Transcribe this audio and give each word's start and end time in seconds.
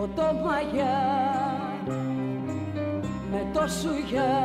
πρωτομαγιά 0.00 1.00
με 3.30 3.46
το 3.52 3.66
σουγιά 3.80 4.36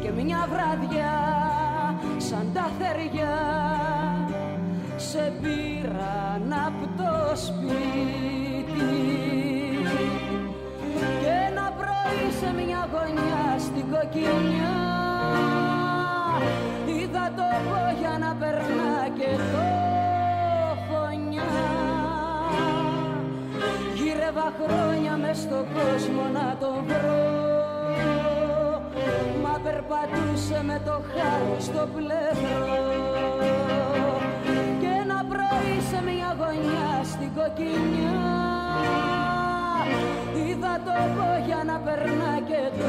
και 0.00 0.10
μια 0.22 0.48
βραδιά 0.50 1.14
σαν 2.16 2.50
τα 2.54 2.70
θεριά 2.78 3.38
σε 4.96 5.32
πήραν 5.42 6.52
από 6.66 6.86
το 6.96 7.36
σπίτι. 7.36 8.94
Και 11.20 11.32
ένα 11.48 11.72
πρωί 11.78 12.30
σε 12.40 12.52
μια 12.64 12.88
γωνιά 12.92 13.58
στην 13.58 13.84
κοκκινιά 13.90 14.73
χρόνια 24.58 25.16
μες 25.22 25.38
στον 25.38 25.64
κόσμο 25.74 26.24
να 26.32 26.56
τον 26.60 26.78
βρω. 26.88 27.24
Μα 29.42 29.54
περπατούσε 29.64 30.58
με 30.68 30.80
το 30.84 30.96
χάρι 31.12 31.56
στο 31.68 31.88
πλευρό. 31.94 32.76
Και 34.80 34.90
ένα 35.02 35.18
πρωί 35.28 35.76
σε 35.90 35.98
μια 36.08 36.30
γωνιά 36.40 36.92
στην 37.12 37.30
κοκκινιά 37.36 38.22
είδα 40.46 40.80
το 40.84 40.92
για 41.46 41.62
να 41.66 41.76
περνά 41.78 42.40
και 42.48 42.60
το 42.78 42.84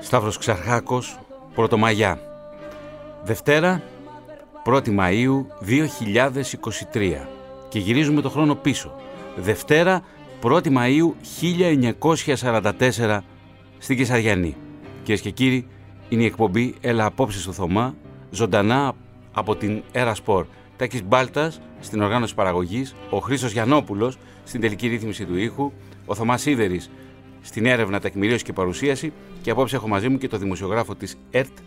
Σταύρος 0.00 0.38
Ξαρχάκος, 0.38 1.18
Πρωτομαγιά. 1.54 2.18
Δευτέρα, 3.22 3.82
1η 4.64 4.88
Μαΐου 4.98 5.44
2023. 6.92 7.26
Και 7.68 7.78
γυρίζουμε 7.78 8.20
το 8.20 8.28
χρόνο 8.28 8.54
πίσω. 8.54 8.94
Δευτέρα, 9.36 10.02
1η 10.42 10.66
Μαΐου 10.66 11.12
1944 12.36 13.18
στην 13.78 13.96
Κεσαριανή. 13.96 14.56
Κυρίες 15.02 15.20
και 15.20 15.30
κύριοι, 15.30 15.66
είναι 16.08 16.22
η 16.22 16.26
εκπομπή 16.26 16.74
Έλα 16.80 17.04
Απόψε 17.04 17.40
στο 17.40 17.52
Θωμά, 17.52 17.94
ζωντανά 18.30 18.92
από 19.32 19.56
την 19.56 19.82
Έρα 19.92 20.14
Σπορ. 20.14 20.46
Τάκης 20.76 21.02
Μπάλτας 21.04 21.60
στην 21.80 22.02
οργάνωση 22.02 22.34
παραγωγής, 22.34 22.94
ο 23.10 23.18
Χρήστος 23.18 23.52
Γιαννόπουλος 23.52 24.18
στην 24.44 24.60
τελική 24.60 24.88
ρύθμιση 24.88 25.24
του 25.24 25.36
ήχου, 25.36 25.72
ο 26.06 26.14
Θωμάς 26.14 26.40
Σίδερης 26.40 26.90
στην 27.40 27.66
έρευνα, 27.66 28.00
τεκμηρίωση 28.00 28.44
και 28.44 28.52
παρουσίαση 28.52 29.12
και 29.42 29.50
απόψε 29.50 29.76
έχω 29.76 29.88
μαζί 29.88 30.08
μου 30.08 30.18
και 30.18 30.28
το 30.28 30.36
δημοσιογράφο 30.36 30.94
της 30.94 31.16
ΕΡΤ, 31.30 31.58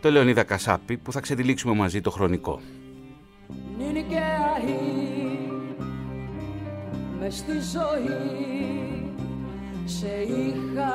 το 0.00 0.10
Λεωνίδα 0.10 0.42
Κασάπη, 0.42 0.96
που 0.96 1.12
θα 1.12 1.20
ξεδιλήξουμε 1.20 1.74
μαζί 1.74 2.00
το 2.00 2.10
χρονικό. 2.10 2.60
μες 7.20 7.36
στη 7.36 7.52
ζωή 7.52 9.12
σε 9.84 10.06
είχα 10.06 10.92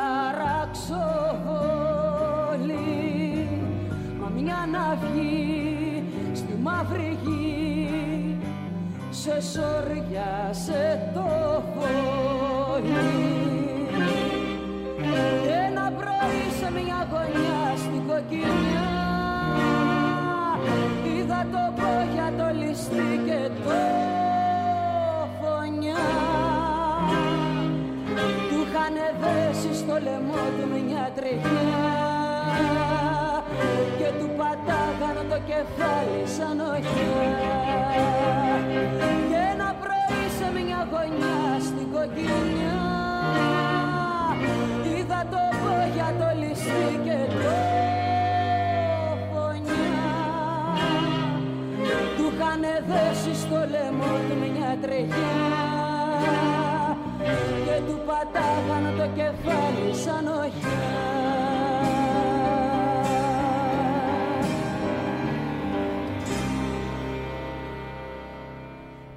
μα 4.19 4.29
μια 4.29 4.67
να 4.71 4.95
βγει 4.95 6.03
στη 6.33 6.57
μαύρη 6.61 7.17
γη 7.23 8.37
σε 9.09 9.41
σοριάσε 9.41 11.11
το 11.13 11.27
βόλι 11.75 13.45
γωνιά 17.11 17.63
στην 17.77 18.01
κοκκινιά. 18.07 18.89
Είδα 21.15 21.45
το 21.51 21.63
πόγια 21.77 22.27
το 22.37 22.47
ληστή 22.59 23.09
και 23.25 23.41
το 23.63 23.79
φωνιά. 25.39 26.05
Του 28.49 28.59
είχαν 28.67 28.97
δέσει 29.21 29.79
στο 29.81 29.93
λαιμό 30.03 30.43
του 30.55 30.65
μια 30.87 31.11
τρεχιά 31.15 31.95
και 33.97 34.09
του 34.19 34.29
πατάγαν 34.37 35.17
το 35.29 35.37
κεφάλι 35.49 36.23
σαν 36.35 36.59
οχιά. 36.59 37.57
Και 39.29 39.39
ένα 39.53 39.75
πρωί 39.81 40.23
σε 40.37 40.47
μια 40.53 40.87
γωνιά 40.91 41.59
στην 41.59 41.91
κοκκινιά 41.91 43.04
είδα 45.15 45.27
το 45.29 45.37
για 45.93 46.13
το 46.19 46.39
ληστή 46.39 46.99
και 47.03 47.17
το 47.31 47.55
φωνιά. 49.31 50.05
Του 52.17 52.31
είχαν 52.35 52.61
δέσει 52.87 53.41
στο 53.41 53.55
λαιμό 53.69 54.13
του 54.27 54.35
μια 54.41 54.77
τρεχιά. 54.81 55.35
Και 57.65 57.81
του 57.87 57.99
πατάγαν 58.05 58.93
το 58.97 59.07
κεφάλι 59.15 59.95
σαν 60.03 60.27
οχιά 60.27 61.54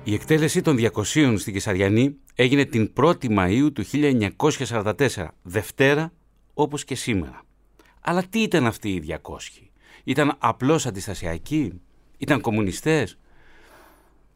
Η 0.08 0.14
εκτέλεση 0.14 0.62
των 0.62 0.76
200 0.78 1.34
στην 1.38 1.52
Κεσαριανή 1.52 2.16
έγινε 2.34 2.64
την 2.64 2.92
1η 2.96 3.38
Μαΐου 3.38 3.68
του 3.72 3.84
1944, 4.36 4.94
Δευτέρα 5.42 6.12
όπως 6.54 6.84
και 6.84 6.94
σήμερα. 6.94 7.42
Αλλά 8.00 8.22
τι 8.22 8.42
ήταν 8.42 8.66
αυτοί 8.66 8.88
οι 8.88 9.18
200? 9.22 9.36
Ήταν 10.04 10.34
απλώς 10.38 10.86
αντιστασιακοί; 10.86 11.80
Ήταν 12.18 12.40
κομμουνιστές; 12.40 13.18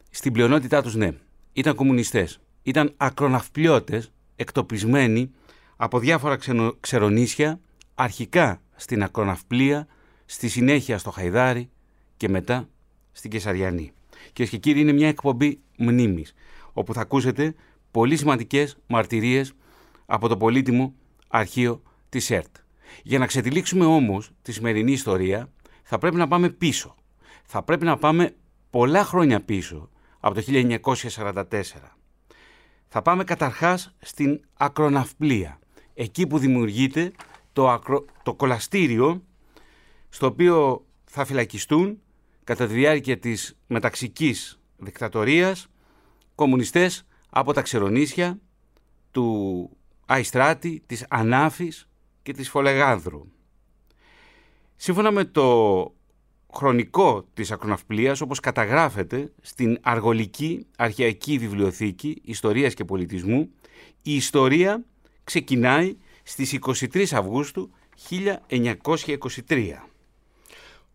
Στην 0.09 0.33
πλειονότητά 0.33 0.81
τους 0.81 0.95
ναι, 0.95 1.11
ήταν 1.53 1.75
κομμουνιστές. 1.75 2.39
Ήταν 2.63 2.93
ακροναυπλιώτες, 2.97 4.11
εκτοπισμένοι 4.35 5.31
από 5.75 5.99
διάφορα 5.99 6.35
ξενο... 6.35 6.75
ξερονίσια, 6.79 7.59
αρχικά 7.95 8.61
στην 8.75 9.03
ακροναυπλία, 9.03 9.87
στη 10.25 10.47
συνέχεια 10.47 10.97
στο 10.97 11.11
Χαϊδάρι 11.11 11.69
και 12.17 12.29
μετά 12.29 12.69
στην 13.11 13.31
Κεσαριανή. 13.31 13.93
Και 14.33 14.45
και 14.45 14.57
κύριοι 14.57 14.79
είναι 14.79 14.91
μια 14.91 15.07
εκπομπή 15.07 15.62
μνήμης, 15.77 16.33
όπου 16.73 16.93
θα 16.93 17.01
ακούσετε 17.01 17.55
πολύ 17.91 18.17
σημαντικές 18.17 18.77
μαρτυρίες 18.87 19.53
από 20.05 20.27
το 20.27 20.37
πολύτιμο 20.37 20.93
αρχείο 21.27 21.81
της 22.09 22.29
ΕΡΤ. 22.29 22.55
Για 23.03 23.19
να 23.19 23.25
ξετυλίξουμε 23.25 23.85
όμως 23.85 24.31
τη 24.41 24.51
σημερινή 24.51 24.91
ιστορία 24.91 25.49
θα 25.83 25.97
πρέπει 25.97 26.15
να 26.15 26.27
πάμε 26.27 26.49
πίσω. 26.49 26.95
Θα 27.45 27.63
πρέπει 27.63 27.85
να 27.85 27.97
πάμε 27.97 28.35
πολλά 28.69 29.03
χρόνια 29.03 29.41
πίσω 29.41 29.89
από 30.19 30.35
το 30.35 30.43
1944. 30.47 31.43
Θα 32.87 33.01
πάμε 33.01 33.23
καταρχάς 33.23 33.95
στην 33.99 34.39
ακροναυπλία, 34.53 35.59
εκεί 35.93 36.27
που 36.27 36.37
δημιουργείται 36.37 37.11
το, 37.53 37.69
ακρο... 37.69 38.05
το 38.23 38.33
κολαστήριο 38.33 39.23
στο 40.09 40.27
οποίο 40.27 40.85
θα 41.03 41.25
φυλακιστούν 41.25 42.01
κατά 42.43 42.67
τη 42.67 42.73
διάρκεια 42.73 43.19
της 43.19 43.57
μεταξικής 43.67 44.59
δικτατορίας 44.83 45.67
κομμουνιστές 46.35 47.05
από 47.29 47.53
τα 47.53 47.61
Ξερονήσια, 47.61 48.39
του 49.11 49.69
Αϊστράτη, 50.05 50.83
της 50.85 51.05
Ανάφης 51.09 51.89
και 52.21 52.33
της 52.33 52.49
Φολεγάνδρου. 52.49 53.21
Σύμφωνα 54.75 55.11
με 55.11 55.25
το 55.25 55.93
χρονικό 56.53 57.25
της 57.33 57.51
ακροναυπλίας 57.51 58.21
όπως 58.21 58.39
καταγράφεται 58.39 59.31
στην 59.41 59.77
Αργολική 59.81 60.65
Αρχαϊκή 60.77 61.37
Βιβλιοθήκη 61.37 62.21
Ιστορίας 62.23 62.73
και 62.73 62.85
Πολιτισμού 62.85 63.49
η 64.01 64.15
ιστορία 64.15 64.83
ξεκινάει 65.23 65.97
στις 66.23 66.53
23 66.53 67.05
Αυγούστου 67.11 67.69
1923. 68.09 69.92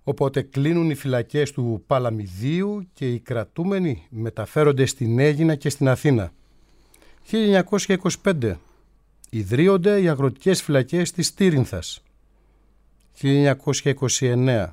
Οπότε 0.08 0.42
κλείνουν 0.42 0.90
οι 0.90 0.94
φυλακές 0.94 1.52
του 1.52 1.84
Παλαμιδίου 1.86 2.88
και 2.92 3.12
οι 3.12 3.18
κρατούμενοι 3.18 4.06
μεταφέρονται 4.10 4.86
στην 4.86 5.18
Αίγινα 5.18 5.54
και 5.54 5.68
στην 5.68 5.88
Αθήνα. 5.88 6.32
1925 8.22 8.54
ιδρύονται 9.30 10.00
οι 10.00 10.08
αγροτικές 10.08 10.62
φυλακές 10.62 11.12
της 11.12 11.26
Στήρινθας. 11.26 12.02
1929 13.22 14.66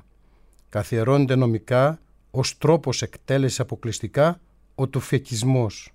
καθιερώνεται 0.68 1.34
νομικά 1.36 2.00
ως 2.30 2.58
τρόπος 2.58 3.02
εκτέλεσης 3.02 3.60
αποκλειστικά 3.60 4.40
ο 4.74 4.86
τουφεκισμός. 4.86 5.92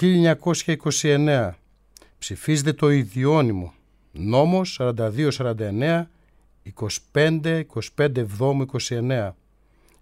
1929 0.00 1.50
ψηφίζεται 2.18 2.72
το 2.72 2.90
ιδιώνυμο 2.90 3.74
νόμος 4.12 4.80
42-49 4.80 6.06
25, 7.12 7.62
25 7.96 8.26
29 8.88 9.30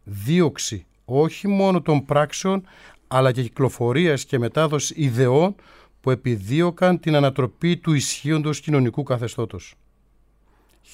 δίωξη 0.05 0.87
όχι 1.05 1.49
μόνο 1.49 1.83
των 1.83 2.05
πράξεων 2.05 2.62
αλλά 3.09 3.33
και 3.33 3.43
κυκλοφορίας 3.43 4.25
και 4.25 4.39
μετάδοσης 4.39 4.97
ιδεών 4.97 5.55
που 6.01 6.11
επιδίωκαν 6.11 7.01
την 7.01 7.15
ανατροπή 7.15 7.77
του 7.77 7.93
ισχύοντος 7.93 8.61
κοινωνικού 8.61 9.03
καθεστώτος. 9.03 9.75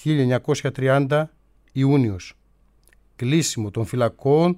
1930 0.05 1.25
Ιούνιος. 1.73 2.35
Κλείσιμο 3.17 3.71
των 3.71 3.85
φυλακών 3.85 4.57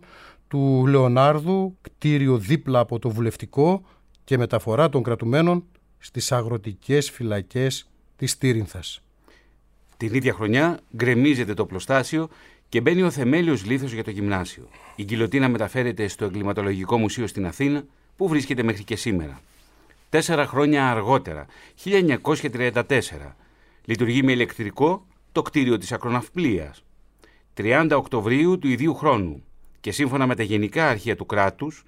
του 0.48 0.86
Λεωνάρδου, 0.86 1.76
κτίριο 1.80 2.38
δίπλα 2.38 2.78
από 2.78 2.98
το 2.98 3.10
βουλευτικό 3.10 3.82
και 4.24 4.38
μεταφορά 4.38 4.88
των 4.88 5.02
κρατουμένων 5.02 5.64
στις 5.98 6.32
αγροτικές 6.32 7.10
φυλακές 7.10 7.90
της 8.16 8.38
Τύρινθας. 8.38 9.02
Την 9.98 10.14
ίδια 10.14 10.32
χρονιά 10.32 10.80
γκρεμίζεται 10.96 11.54
το 11.54 11.66
πλωστάσιο 11.66 12.28
και 12.68 12.80
μπαίνει 12.80 13.02
ο 13.02 13.10
θεμέλιος 13.10 13.64
λίθος 13.64 13.92
για 13.92 14.04
το 14.04 14.10
γυμνάσιο. 14.10 14.68
Η 14.96 15.04
γκυλοτίνα 15.04 15.48
μεταφέρεται 15.48 16.08
στο 16.08 16.24
Εγκληματολογικό 16.24 16.98
Μουσείο 16.98 17.26
στην 17.26 17.46
Αθήνα, 17.46 17.84
που 18.16 18.28
βρίσκεται 18.28 18.62
μέχρι 18.62 18.84
και 18.84 18.96
σήμερα. 18.96 19.40
Τέσσερα 20.08 20.46
χρόνια 20.46 20.90
αργότερα, 20.90 21.46
1934, 21.84 23.36
λειτουργεί 23.84 24.22
με 24.22 24.32
ηλεκτρικό 24.32 25.06
το 25.32 25.42
κτίριο 25.42 25.78
της 25.78 25.92
Ακροναυπλίας. 25.92 26.84
30 27.54 27.90
Οκτωβρίου 27.96 28.58
του 28.58 28.68
ιδίου 28.68 28.94
χρόνου 28.94 29.42
και 29.80 29.92
σύμφωνα 29.92 30.26
με 30.26 30.34
τα 30.34 30.42
γενικά 30.42 30.88
αρχεία 30.88 31.16
του 31.16 31.26
κράτους, 31.26 31.84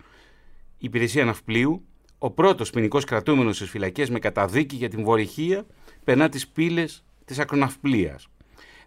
η 0.79 0.85
υπηρεσία 0.85 1.25
ναυπλίου, 1.25 1.85
ο 2.19 2.31
πρώτος 2.31 2.71
ποινικός 2.71 3.05
κρατούμενος 3.05 3.57
στις 3.57 3.71
φυλακές 3.71 4.11
με 4.11 4.19
καταδίκη 4.19 4.77
για 4.77 4.89
την 4.89 5.03
βορυχία 5.05 5.67
περνά 6.05 6.29
τις 6.29 6.49
πύλες 6.49 7.05
της 7.31 7.39
Ακροναυπλίας. 7.39 8.29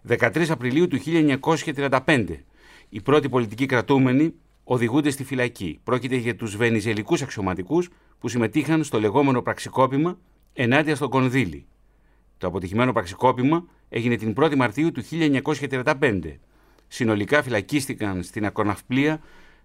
13 0.08 0.50
Απριλίου 0.50 0.88
του 0.88 0.98
1935, 0.98 2.44
οι 2.88 3.00
πρώτοι 3.00 3.28
πολιτικοί 3.28 3.66
κρατούμενοι 3.66 4.34
οδηγούνται 4.64 5.10
στη 5.10 5.24
φυλακή. 5.24 5.80
Πρόκειται 5.84 6.16
για 6.16 6.36
τους 6.36 6.56
βενιζελικούς 6.56 7.22
αξιωματικούς 7.22 7.88
που 8.18 8.28
συμμετείχαν 8.28 8.84
στο 8.84 9.00
λεγόμενο 9.00 9.42
πραξικόπημα 9.42 10.18
ενάντια 10.52 10.96
στον 10.96 11.08
Κονδύλι. 11.08 11.66
Το 12.38 12.46
αποτυχημένο 12.46 12.92
πραξικόπημα 12.92 13.64
έγινε 13.88 14.16
την 14.16 14.34
1η 14.36 14.54
Μαρτίου 14.54 14.92
του 14.92 15.02
1935. 15.08 16.20
Συνολικά 16.88 17.42
φυλακίστηκαν 17.42 18.22
στην 18.22 18.46
Ακροναυπλία 18.46 19.20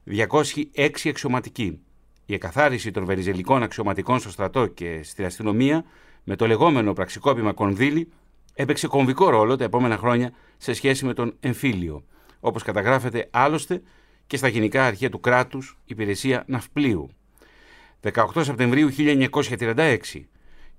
206 0.06 0.90
αξιωματικοί. 1.06 1.80
Η 2.26 2.34
εκαθάριση 2.34 2.92
των 2.92 3.06
βενιζελικών 3.06 3.64
αξιωματικών 3.64 4.20
στο 4.20 4.30
στρατό 4.30 4.68
και 4.68 5.00
στην 5.04 5.26
αστυνομία 5.26 5.86
με 6.24 6.36
το 6.36 6.48
λεγόμενο 6.48 6.94
πραξικόπημα 6.94 7.54
Κονδύλι 7.54 8.10
έπαιξε 8.60 8.88
κομβικό 8.88 9.30
ρόλο 9.30 9.56
τα 9.56 9.64
επόμενα 9.64 9.98
χρόνια 9.98 10.32
σε 10.58 10.74
σχέση 10.74 11.06
με 11.06 11.14
τον 11.14 11.36
εμφύλιο, 11.40 12.04
όπως 12.40 12.64
καταγράφεται 12.64 13.28
άλλωστε 13.32 13.82
και 14.28 14.38
στα 14.38 14.48
γενικά 14.48 14.86
αρχεία 14.86 15.10
του 15.10 15.20
κράτους 15.20 15.78
υπηρεσία 15.86 16.44
ναυπλίου. 16.48 17.10
18 18.02 18.26
Σεπτεμβρίου 18.42 18.90
1936 18.98 19.98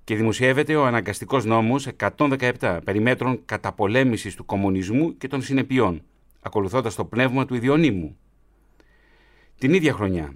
και 0.03 0.15
δημοσιεύεται 0.15 0.75
ο 0.75 0.85
αναγκαστικός 0.85 1.45
νόμος 1.45 1.87
117 1.97 2.79
περιμέτρων 2.83 3.41
καταπολέμησης 3.45 4.35
του 4.35 4.45
κομμουνισμού 4.45 5.17
και 5.17 5.27
των 5.27 5.41
συνεπειών, 5.41 6.01
ακολουθώντας 6.41 6.95
το 6.95 7.05
πνεύμα 7.05 7.45
του 7.45 7.55
ιδιονύμου. 7.55 8.17
Την 9.57 9.73
ίδια 9.73 9.93
χρονιά, 9.93 10.33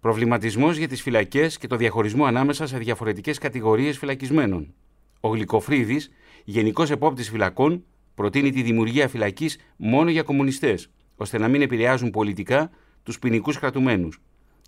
προβληματισμός 0.00 0.76
για 0.76 0.88
τις 0.88 1.02
φυλακές 1.02 1.58
και 1.58 1.66
το 1.66 1.76
διαχωρισμό 1.76 2.24
ανάμεσα 2.24 2.66
σε 2.66 2.78
διαφορετικές 2.78 3.38
κατηγορίες 3.38 3.98
φυλακισμένων. 3.98 4.74
Ο 5.20 5.28
Γλυκοφρίδης, 5.28 6.10
γενικός 6.48 6.90
επόπτης 6.90 7.30
φυλακών, 7.30 7.84
προτείνει 8.14 8.50
τη 8.50 8.62
δημιουργία 8.62 9.08
φυλακής 9.08 9.58
μόνο 9.76 10.10
για 10.10 10.22
κομμουνιστές, 10.22 10.90
ώστε 11.16 11.38
να 11.38 11.48
μην 11.48 11.62
επηρεάζουν 11.62 12.10
πολιτικά 12.10 12.70
τους 13.02 13.18
ποινικούς 13.18 13.58
κρατουμένους. 13.58 14.20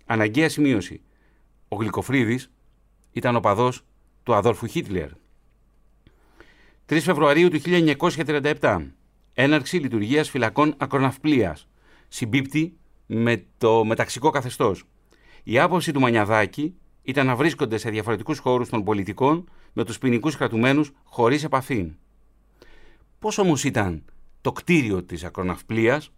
Αναγκαία 0.05 0.49
σημείωση. 0.49 1.01
Ο 1.67 1.75
Γλυκοφρίδης 1.75 2.51
ήταν 3.11 3.35
ο 3.35 3.39
παδός 3.39 3.85
του 4.23 4.33
Αδόλφου 4.33 4.67
Χίτλερ. 4.67 5.09
3 6.85 6.99
Φεβρουαρίου 6.99 7.49
του 7.49 7.59
1937. 7.59 8.81
Έναρξη 9.33 9.77
λειτουργίας 9.77 10.29
φυλακών 10.29 10.73
ακροναυπλίας. 10.77 11.67
Συμπίπτει 12.07 12.77
με 13.05 13.45
το 13.57 13.85
μεταξικό 13.85 14.29
καθεστώς. 14.29 14.83
Η 15.43 15.59
άποψη 15.59 15.91
του 15.91 15.99
Μανιαδάκη 15.99 16.75
ήταν 17.03 17.25
να 17.25 17.35
βρίσκονται 17.35 17.77
σε 17.77 17.89
διαφορετικούς 17.89 18.39
χώρους 18.39 18.69
των 18.69 18.83
πολιτικών 18.83 19.49
με 19.73 19.83
τους 19.83 19.97
ποινικούς 19.97 20.35
κρατουμένους 20.37 20.91
χωρίς 21.03 21.43
επαφή. 21.43 21.91
Πώς 23.19 23.37
όμως 23.37 23.63
ήταν 23.63 24.03
το 24.41 24.51
κτίριο 24.51 25.03
της 25.03 25.23
ακροναυπλίας; 25.23 26.11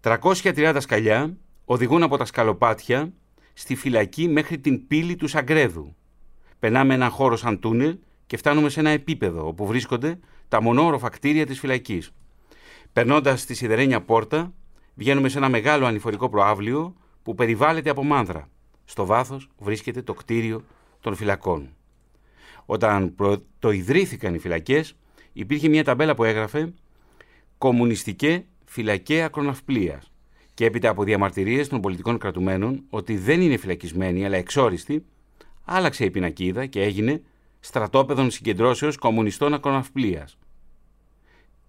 330 0.00 0.76
σκαλιά 0.80 1.36
οδηγούν 1.64 2.02
από 2.02 2.16
τα 2.16 2.24
σκαλοπάτια 2.24 3.12
στη 3.52 3.74
φυλακή 3.74 4.28
μέχρι 4.28 4.58
την 4.58 4.86
πύλη 4.86 5.16
του 5.16 5.26
Σαγκρέδου. 5.28 5.94
Περνάμε 6.58 6.94
έναν 6.94 7.10
χώρο 7.10 7.36
σαν 7.36 7.58
τούνελ 7.58 7.98
και 8.26 8.36
φτάνουμε 8.36 8.68
σε 8.68 8.80
ένα 8.80 8.90
επίπεδο 8.90 9.46
όπου 9.46 9.66
βρίσκονται 9.66 10.18
τα 10.48 10.62
μονόροφα 10.62 11.08
κτίρια 11.08 11.46
της 11.46 11.58
φυλακής. 11.58 12.10
Περνώντας 12.92 13.44
τη 13.44 13.54
σιδερένια 13.54 14.00
πόρτα, 14.00 14.52
βγαίνουμε 14.94 15.28
σε 15.28 15.38
ένα 15.38 15.48
μεγάλο 15.48 15.86
ανηφορικό 15.86 16.28
προάβλιο 16.28 16.94
που 17.22 17.34
περιβάλλεται 17.34 17.90
από 17.90 18.04
μάνδρα. 18.04 18.48
Στο 18.84 19.06
βάθος 19.06 19.48
βρίσκεται 19.58 20.02
το 20.02 20.14
κτίριο 20.14 20.64
των 21.00 21.14
φυλακών. 21.14 21.76
Όταν 22.70 23.14
πρωτοειδρύθηκαν 23.14 24.34
οι 24.34 24.38
φυλακές, 24.38 24.94
υπήρχε 25.32 25.68
μια 25.68 25.84
ταμπέλα 25.84 26.14
που 26.14 26.24
έγραφε 26.24 26.72
«Κομμουνιστικέ 27.58 28.44
φυλακαία 28.64 29.26
ακροναυπλία 29.26 30.02
και 30.54 30.64
έπειτα 30.64 30.88
από 30.88 31.04
διαμαρτυρίες 31.04 31.68
των 31.68 31.80
πολιτικών 31.80 32.18
κρατουμένων 32.18 32.84
ότι 32.90 33.16
δεν 33.16 33.40
είναι 33.40 33.56
φυλακισμένοι 33.56 34.24
αλλά 34.24 34.36
εξόριστοι, 34.36 35.04
άλλαξε 35.64 36.04
η 36.04 36.10
πινακίδα 36.10 36.66
και 36.66 36.82
έγινε 36.82 37.22
στρατόπεδων 37.60 38.30
συγκεντρώσεως 38.30 38.96
κομμουνιστών 38.96 39.54
ακροναυπλίας. 39.54 40.38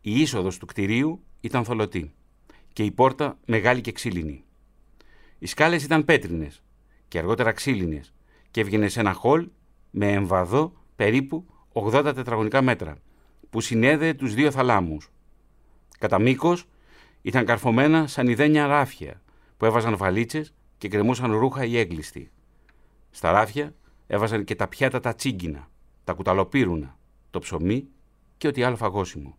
Η 0.01 0.22
είσοδος 0.22 0.57
του 0.57 0.66
κτηρίου 0.66 1.24
ήταν 1.42 1.63
θολωτή 1.63 2.12
και 2.74 2.84
η 2.84 2.91
πόρτα 2.91 3.38
μεγάλη 3.46 3.82
και 3.82 3.91
ξύλινη. 3.91 4.44
Οι 5.39 5.46
σκάλες 5.46 5.84
ήταν 5.84 6.06
πέτρινες 6.06 6.63
και 7.08 7.18
αργότερα 7.18 7.51
ξύλινες 7.51 8.13
και 8.51 8.62
έβγαινε 8.62 8.88
σε 8.88 9.00
ένα 9.00 9.13
χολ 9.13 9.48
με 9.89 10.12
εμβαδό 10.12 10.78
περίπου 11.00 11.46
80 11.74 12.12
τετραγωνικά 12.15 12.62
μέτρα 12.62 12.98
που 13.50 13.62
συνέδεε 13.62 14.13
τους 14.13 14.34
δύο 14.34 14.51
θαλάμους. 14.51 15.12
Κατά 16.00 16.20
μήκος 16.20 16.65
ήταν 17.22 17.46
καρφωμένα 17.46 18.08
σαν 18.08 18.27
ιδένια 18.27 18.68
ράφια 18.68 19.22
που 19.58 19.65
έβαζαν 19.65 19.98
βαλίτσες 19.98 20.53
και 20.77 20.88
κρεμούσαν 20.88 21.32
ρούχα 21.32 21.65
ή 21.65 21.77
έγκλειστοι. 21.77 22.32
Στα 23.10 23.32
ράφια 23.32 23.74
έβαζαν 24.08 24.44
και 24.44 24.56
τα 24.56 24.68
πιάτα 24.68 25.00
τα 25.00 25.15
τσίγκινα, 25.15 25.70
τα 26.03 26.13
κουταλοπύρουνα, 26.13 26.98
το 27.29 27.39
ψωμί 27.39 27.88
και 28.38 28.48
ό,τι 28.48 28.63
άλλο 28.63 28.75
φαγόσιμο. 28.75 29.38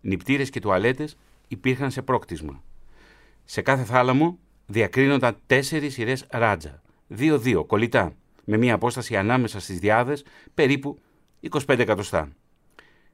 Νυπτήρες 0.00 0.50
και 0.50 0.60
τουαλέτες 0.60 1.16
υπήρχαν 1.48 1.90
σε 1.90 2.02
πρόκτισμα. 2.02 2.62
Σε 3.44 3.62
κάθε 3.62 3.84
θάλαμο 3.84 4.38
διακρίνονταν 4.66 5.36
τέσσερις 5.46 5.92
σειρές 5.92 6.26
ράτζα, 6.30 6.82
δύο-δύο, 7.06 7.64
κολλητά, 7.64 8.12
με 8.44 8.56
μία 8.56 8.74
απόσταση 8.74 9.16
ανάμεσα 9.16 9.60
στις 9.60 9.78
διάδες 9.78 10.24
περίπου 10.54 10.98
25 11.50 11.78
εκατοστά. 11.78 12.28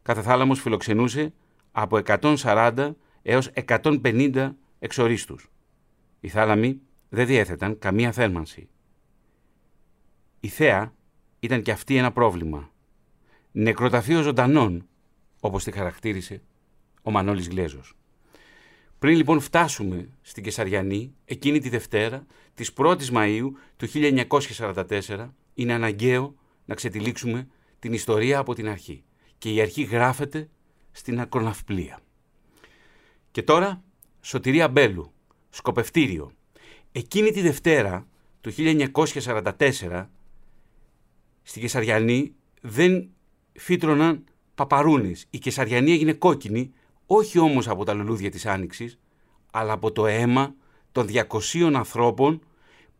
Κάθε 0.02 0.22
θάλαμος 0.22 0.60
φιλοξενούσε 0.60 1.32
από 1.72 2.00
140 2.06 2.90
έως 3.22 3.50
150 3.66 4.52
εξορίστους. 4.78 5.50
Οι 6.20 6.28
θάλαμοι 6.28 6.80
δεν 7.08 7.26
διέθεταν 7.26 7.78
καμία 7.78 8.12
θέρμανση. 8.12 8.68
Η 10.40 10.48
θέα 10.48 10.92
ήταν 11.40 11.62
και 11.62 11.70
αυτή 11.70 11.96
ένα 11.96 12.12
πρόβλημα. 12.12 12.70
Νεκροταφείο 13.52 14.22
ζωντανών, 14.22 14.86
όπως 15.40 15.64
τη 15.64 15.70
χαρακτήρισε 15.70 16.42
ο 17.02 17.10
Μανώλης 17.10 17.48
Γλέζος. 17.48 17.96
Πριν 18.98 19.16
λοιπόν 19.16 19.40
φτάσουμε 19.40 20.08
στην 20.22 20.42
Κεσαριανή, 20.42 21.14
εκείνη 21.24 21.58
τη 21.58 21.68
Δευτέρα, 21.68 22.26
της 22.54 22.72
1ης 22.76 23.10
Μαΐου 23.12 23.48
του 23.76 23.88
1944, 23.88 25.30
είναι 25.54 25.72
αναγκαίο 25.72 26.34
να 26.64 26.74
ξετυλίξουμε 26.74 27.48
την 27.78 27.92
ιστορία 27.92 28.38
από 28.38 28.54
την 28.54 28.68
αρχή. 28.68 29.04
Και 29.38 29.52
η 29.52 29.60
αρχή 29.60 29.82
γράφεται 29.82 30.48
στην 30.90 31.20
ακροναυπλία. 31.20 32.00
Και 33.30 33.42
τώρα, 33.42 33.82
Σωτηρία 34.20 34.68
Μπέλου, 34.68 35.12
σκοπευτήριο. 35.50 36.32
Εκείνη 36.92 37.30
τη 37.30 37.40
Δευτέρα, 37.40 38.06
το 38.40 38.52
1944, 38.56 40.08
στη 41.42 41.60
Κεσαριανή 41.60 42.34
δεν 42.60 43.08
φύτρωναν 43.52 44.24
παπαρούνες. 44.54 45.26
Η 45.30 45.38
Κεσαριανή 45.38 45.92
έγινε 45.92 46.12
κόκκινη, 46.12 46.72
όχι 47.06 47.38
όμως 47.38 47.68
από 47.68 47.84
τα 47.84 47.92
λουλούδια 47.92 48.30
της 48.30 48.46
Άνοιξης, 48.46 48.98
αλλά 49.50 49.72
από 49.72 49.92
το 49.92 50.06
αίμα 50.06 50.54
των 50.92 51.06
200 51.06 51.72
ανθρώπων 51.74 52.40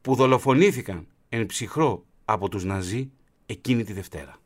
που 0.00 0.14
δολοφονήθηκαν 0.14 1.06
εν 1.28 1.46
ψυχρό 1.46 2.04
από 2.24 2.48
τους 2.48 2.64
Ναζί 2.64 3.10
εκείνη 3.46 3.84
τη 3.84 3.92
Δευτέρα. 3.92 4.36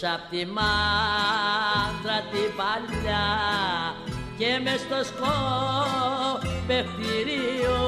Πίσω 0.00 0.12
απ' 0.14 0.30
τη 0.30 0.46
μάντρα 0.46 2.18
την 2.30 2.50
παλιά 2.56 3.26
και 4.38 4.60
μες 4.62 4.80
στο 4.80 4.98
σκοπευτηρίο 5.10 7.80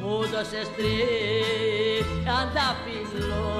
μου 0.00 0.16
δώσες 0.32 0.68
τριανταφυλλό 0.76 3.50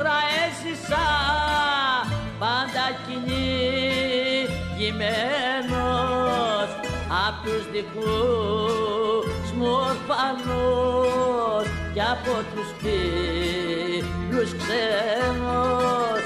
χώρα 0.00 0.20
έζησα 0.44 1.06
πάντα 2.38 2.84
κυνηγημένος 3.06 3.80
απ' 7.26 7.40
τους 7.44 7.64
δικούς 7.72 9.48
μου 9.56 9.68
ορφανούς 9.88 11.66
και 11.94 12.00
από 12.00 12.34
τους 12.54 12.68
φίλους 12.80 14.50
ξένους 14.60 16.22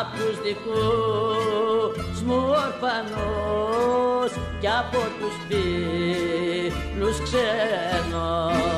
απ' 0.00 0.12
τους 0.16 0.36
δικούς 0.42 2.18
μου 2.22 2.38
ορφανούς 2.48 4.32
και 4.60 4.68
από 4.68 5.02
τους 5.18 5.34
φίλους 5.48 7.16
ξένους 7.22 8.74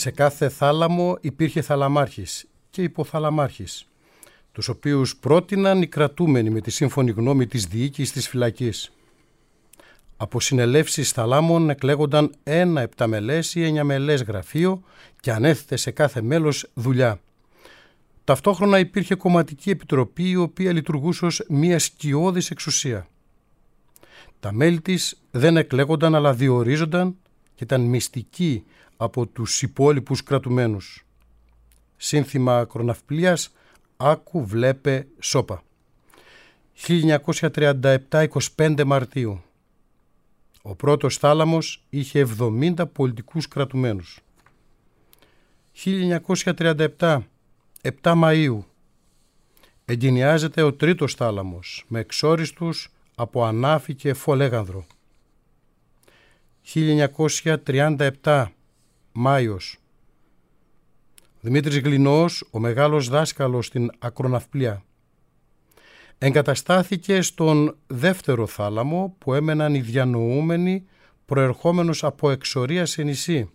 σε 0.00 0.10
κάθε 0.10 0.48
θάλαμο 0.48 1.18
υπήρχε 1.20 1.62
θαλαμάρχης 1.62 2.46
και 2.70 2.82
υποθαλαμάρχης, 2.82 3.86
τους 4.52 4.68
οποίους 4.68 5.16
πρότειναν 5.16 5.82
οι 5.82 5.86
κρατούμενοι 5.86 6.50
με 6.50 6.60
τη 6.60 6.70
σύμφωνη 6.70 7.10
γνώμη 7.10 7.46
της 7.46 7.66
διοίκησης 7.66 8.12
της 8.12 8.28
φυλακής. 8.28 8.92
Από 10.16 10.40
συνελεύσεις 10.40 11.10
θαλάμων 11.10 11.70
εκλέγονταν 11.70 12.34
ένα 12.42 12.80
επταμελές 12.80 13.54
ή 13.54 13.64
εννιαμελές 13.64 14.22
γραφείο 14.22 14.82
και 15.20 15.32
ανέθετε 15.32 15.76
σε 15.76 15.90
κάθε 15.90 16.22
μέλος 16.22 16.70
δουλειά. 16.74 17.20
Ταυτόχρονα 18.24 18.78
υπήρχε 18.78 19.14
κομματική 19.14 19.70
επιτροπή 19.70 20.30
η 20.30 20.36
οποία 20.36 20.72
λειτουργούσε 20.72 21.24
ως 21.26 21.44
μια 21.48 21.78
σκιώδης 21.78 22.50
εξουσία. 22.50 23.08
Τα 24.40 24.52
μέλη 24.52 24.80
της 24.80 25.20
δεν 25.30 25.56
εκλέγονταν 25.56 26.14
αλλά 26.14 26.34
διορίζονταν 26.34 27.16
και 27.54 27.64
ήταν 27.64 27.80
μυστικοί 27.80 28.64
από 29.02 29.26
τους 29.26 29.62
υπόλοιπους 29.62 30.22
κρατουμένους. 30.22 31.06
Σύνθημα 31.96 32.64
κροναυπλίας 32.64 33.52
«Άκου 33.96 34.46
βλέπε 34.46 35.06
σώπα». 35.20 35.62
1937-25 36.86 38.84
Μαρτίου. 38.84 39.42
Ο 40.62 40.74
πρώτος 40.74 41.18
θάλαμος 41.18 41.84
είχε 41.90 42.20
70 42.20 42.86
πολιτικούς 42.92 43.48
κρατουμένους. 43.48 44.20
1937 45.72 47.22
7 47.82 48.14
Μαΐου. 48.22 48.58
Εγκαινιάζεται 49.84 50.62
ο 50.62 50.72
τρίτος 50.72 51.14
θάλαμος 51.14 51.84
με 51.88 52.00
εξόριστους 52.00 52.92
από 53.14 53.44
ανάφη 53.44 53.94
και 53.94 54.14
φολέγανδρο. 54.14 54.86
1937 56.74 58.52
Μάιος. 59.12 59.78
Δημήτρης 61.40 61.78
Γλινός, 61.78 62.48
ο 62.50 62.58
μεγάλος 62.58 63.08
δάσκαλος 63.08 63.66
στην 63.66 63.90
Ακροναυπλία. 63.98 64.84
Εγκαταστάθηκε 66.18 67.22
στον 67.22 67.76
δεύτερο 67.86 68.46
θάλαμο 68.46 69.14
που 69.18 69.34
έμεναν 69.34 69.74
οι 69.74 69.80
διανοούμενοι 69.80 70.86
προερχόμενος 71.24 72.04
από 72.04 72.30
εξορία 72.30 72.86
σε 72.86 73.02
νησί. 73.02 73.50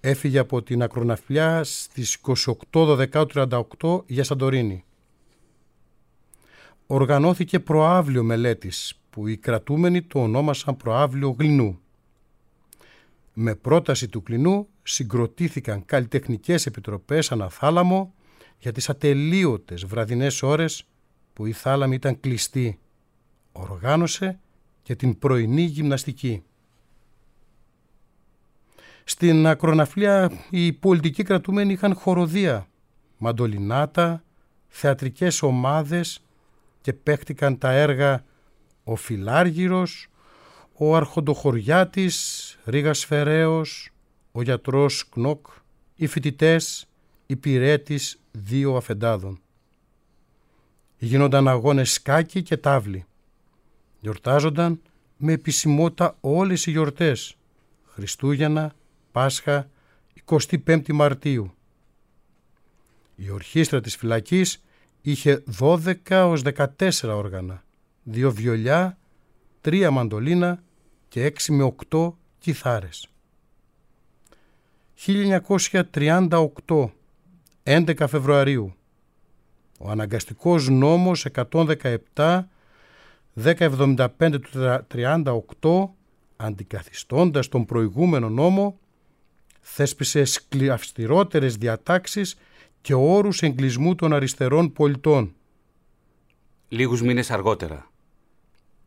Έφυγε 0.00 0.38
από 0.38 0.62
την 0.62 0.82
Ακροναυπλιά 0.82 1.64
στις 1.64 2.18
28-12-38 2.72 4.02
για 4.06 4.24
Σαντορίνη. 4.24 4.84
Οργανώθηκε 6.86 7.60
προάβλιο 7.60 8.22
μελέτης 8.22 9.00
που 9.10 9.26
οι 9.26 9.36
κρατούμενοι 9.36 10.02
το 10.02 10.22
ονόμασαν 10.22 10.76
προάβλιο 10.76 11.36
γλινού 11.38 11.80
με 13.40 13.54
πρόταση 13.54 14.08
του 14.08 14.22
κλινού 14.22 14.68
συγκροτήθηκαν 14.82 15.84
καλλιτεχνικές 15.84 16.66
επιτροπές 16.66 17.32
αναθάλαμο 17.32 18.14
για 18.58 18.72
τις 18.72 18.88
ατελείωτες 18.88 19.84
βραδινές 19.84 20.42
ώρες 20.42 20.84
που 21.32 21.46
η 21.46 21.52
θάλαμη 21.52 21.94
ήταν 21.94 22.20
κλειστή. 22.20 22.78
Οργάνωσε 23.52 24.38
και 24.82 24.96
την 24.96 25.18
πρωινή 25.18 25.62
γυμναστική. 25.62 26.42
Στην 29.04 29.46
ακροναφλία 29.46 30.30
οι 30.50 30.72
πολιτικοί 30.72 31.22
κρατούμενοι 31.22 31.72
είχαν 31.72 31.94
χοροδία, 31.94 32.68
μαντολινάτα, 33.18 34.24
θεατρικές 34.68 35.42
ομάδες 35.42 36.20
και 36.80 36.92
παίχτηκαν 36.92 37.58
τα 37.58 37.70
έργα 37.70 38.24
«Ο 38.84 38.96
Φιλάργυρος», 38.96 40.08
«Ο 40.72 40.96
Αρχοντοχωριάτης», 40.96 42.47
Ρίγας 42.68 43.04
Φεραίος, 43.04 43.90
ο 44.32 44.42
γιατρός 44.42 45.08
Κνοκ, 45.08 45.46
οι 45.94 46.06
φοιτητές, 46.06 46.88
η 47.26 47.36
πυρέτης 47.36 48.20
δύο 48.30 48.76
αφεντάδων. 48.76 49.40
Γίνονταν 50.98 51.48
αγώνες 51.48 51.92
σκάκι 51.92 52.42
και 52.42 52.56
τάβλη. 52.56 53.04
Γιορτάζονταν 54.00 54.80
με 55.16 55.32
επισημότητα 55.32 56.16
όλες 56.20 56.66
οι 56.66 56.70
γιορτές. 56.70 57.36
Χριστούγεννα, 57.84 58.74
Πάσχα, 59.12 59.70
25η 60.24 60.92
Μαρτίου. 60.92 61.54
Η 63.16 63.30
ορχήστρα 63.30 63.80
της 63.80 63.96
φυλακής 63.96 64.62
είχε 65.02 65.42
12 65.58 65.92
ως 66.10 66.42
14 66.42 67.16
όργανα, 67.16 67.64
δύο 68.02 68.32
βιολιά, 68.32 68.98
τρία 69.60 69.90
μαντολίνα 69.90 70.62
και 71.08 71.24
6 71.24 71.52
με 71.52 71.62
8 71.88 72.18
κιθάρες. 72.38 73.08
1938, 74.94 76.92
11 77.62 78.06
Φεβρουαρίου, 78.08 78.74
ο 79.78 79.90
αναγκαστικός 79.90 80.68
νόμος 80.68 81.24
117 81.24 82.48
1075 83.34 84.06
του 84.40 84.48
38 84.94 85.90
αντικαθιστώντας 86.36 87.48
τον 87.48 87.64
προηγούμενο 87.64 88.28
νόμο 88.28 88.78
θέσπισε 89.60 90.22
αυστηρότερες 90.72 91.56
διατάξεις 91.56 92.36
και 92.80 92.94
όρους 92.94 93.42
εγκλισμού 93.42 93.94
των 93.94 94.12
αριστερών 94.12 94.72
πολιτών. 94.72 95.34
Λίγους 96.68 97.02
μήνες 97.02 97.30
αργότερα, 97.30 97.90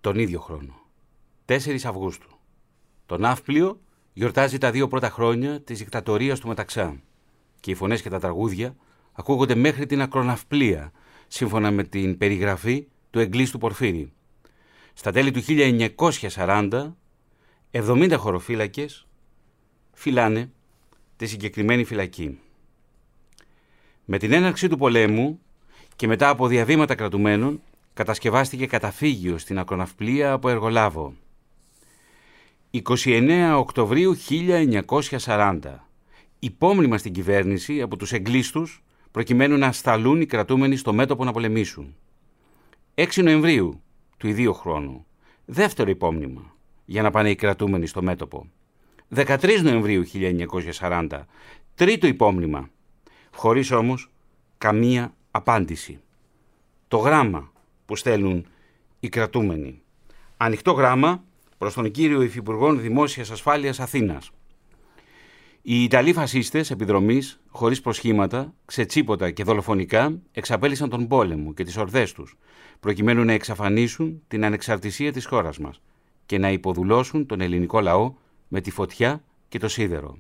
τον 0.02 0.20
ίδιο 0.20 0.40
χρόνο, 0.40 0.74
4 1.46 1.86
Αυγούστου, 1.86 2.40
το 3.12 3.18
Ναύπλιο 3.18 3.80
γιορτάζει 4.14 4.58
τα 4.58 4.72
δύο 4.72 4.88
πρώτα 4.88 5.10
χρόνια 5.10 5.62
της 5.62 5.78
δικτατορίας 5.78 6.40
του 6.40 6.48
Μεταξά 6.48 7.02
και 7.60 7.72
οι 7.72 7.76
φωνές 7.76 8.02
και 8.02 8.10
τα 8.10 8.20
τραγούδια 8.20 8.76
ακούγονται 9.12 9.56
μέχρι 9.56 9.86
την 9.86 10.02
ακροναυπλία, 10.02 10.92
σύμφωνα 11.28 11.72
με 11.72 11.84
την 11.84 12.18
περιγραφή 12.18 12.88
του 13.10 13.20
εγκλήστου 13.20 13.58
Πορφύρη. 13.58 14.12
Στα 14.94 15.12
τέλη 15.12 15.32
του 15.32 15.42
1940, 16.36 16.96
70 17.72 18.14
χωροφύλακες 18.18 19.08
φυλάνε 19.94 20.52
τη 21.16 21.26
συγκεκριμένη 21.26 21.84
φυλακή. 21.84 22.40
Με 24.06 24.18
την 24.18 24.34
έναρξη 24.34 24.68
του 24.68 24.78
πολέμου 24.78 25.40
και 25.96 26.08
μετά 26.08 26.30
από 26.30 26.48
διαβήματα 26.48 26.96
κρατουμένων, 26.96 27.62
κατασκευάστηκε 27.94 28.66
καταφύγιο 28.66 29.38
στην 29.38 29.60
ακροναυπλία 29.60 30.32
από 30.32 30.50
εργολάβο. 30.50 31.16
29 32.74 33.56
Οκτωβρίου 33.58 34.16
1940 35.26 35.60
υπόμνημα 36.40 36.98
στην 36.98 37.14
κυβέρνηση 37.14 37.82
από 37.82 37.98
τους 37.98 38.12
εγκλήστους 38.12 38.84
προκειμένου 39.12 39.58
να 39.58 39.72
σταλούν 39.72 40.22
οι 40.22 40.26
κρατούμενοι 40.26 40.76
στο 40.76 40.94
μέτωπο 40.94 41.24
να 41.24 41.32
πολεμήσουν. 41.32 41.96
6 42.96 43.24
Νοεμβρίου 43.24 43.82
του 44.18 44.28
ιδίου 44.28 44.54
χρόνου, 44.54 45.06
δεύτερο 45.46 45.90
υπόμνημα 45.90 46.56
για 46.86 47.02
να 47.02 47.12
πάνε 47.12 47.30
οι 47.30 47.36
κρατούμενοι 47.36 47.88
στο 47.88 48.02
μέτωπο. 48.02 48.50
13 49.16 49.62
Νοεμβρίου 49.64 50.04
1940, 50.80 51.08
τρίτο 51.76 52.08
υπόμνημα, 52.08 52.70
χωρίς 53.32 53.72
όμως 53.72 54.12
καμία 54.58 55.14
απάντηση. 55.32 56.00
Το 56.88 56.98
γράμμα 56.98 57.52
που 57.86 57.96
στέλνουν 57.96 58.46
οι 59.00 59.10
κρατούμενοι. 59.10 59.82
Ανοιχτό 60.38 60.72
γράμμα 60.72 61.24
προς 61.62 61.74
τον 61.74 61.92
κύριο 61.92 62.22
Υφυπουργό 62.22 62.74
Δημόσιας 62.74 63.32
Ασφάλειας 63.32 63.80
Αθήνας. 63.80 64.32
Οι 65.62 65.84
Ιταλοί 65.84 66.14
φασίστες 66.14 66.72
επιδρομής, 66.72 67.42
χωρίς 67.50 67.82
προσχήματα, 67.82 68.54
ξετσίποτα 68.66 69.32
και 69.32 69.44
δολοφονικά, 69.44 70.20
εξαπέλυσαν 70.32 70.90
τον 70.90 71.08
πόλεμο 71.08 71.54
και 71.54 71.64
τις 71.64 71.78
ορδές 71.78 72.12
τους, 72.12 72.38
προκειμένου 72.80 73.24
να 73.24 73.34
εξαφανίσουν 73.34 74.22
την 74.28 74.46
ανεξαρτησία 74.46 75.12
της 75.12 75.26
χώρας 75.26 75.58
μας 75.58 75.82
και 76.26 76.38
να 76.38 76.52
υποδουλώσουν 76.52 77.26
τον 77.26 77.42
ελληνικό 77.42 77.82
λαό 77.82 78.14
με 78.48 78.62
τη 78.62 78.72
φωτιά 78.72 79.24
και 79.48 79.60
το 79.60 79.68
σίδερο. 79.68 80.18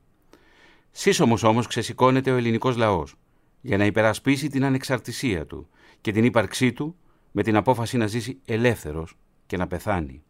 Σύσσωμος 0.92 1.44
όμως 1.44 1.68
ξεσηκώνεται 1.68 2.32
ο 2.32 2.36
ελληνικός 2.36 2.78
λαός 2.78 3.16
για 3.62 3.78
να 3.78 3.86
υπερασπίσει 3.86 4.48
την 4.48 4.64
ανεξαρτησία 4.64 5.46
του 5.46 5.68
και 6.02 6.12
την 6.12 6.24
ύπαρξή 6.24 6.74
του 6.74 6.96
με 7.32 7.44
την 7.44 7.56
απόφαση 7.56 7.98
να 7.98 8.08
ζήσει 8.08 8.40
ελεύθερος 8.46 9.18
και 9.46 9.58
να 9.58 9.68
πεθάνει. 9.68 10.24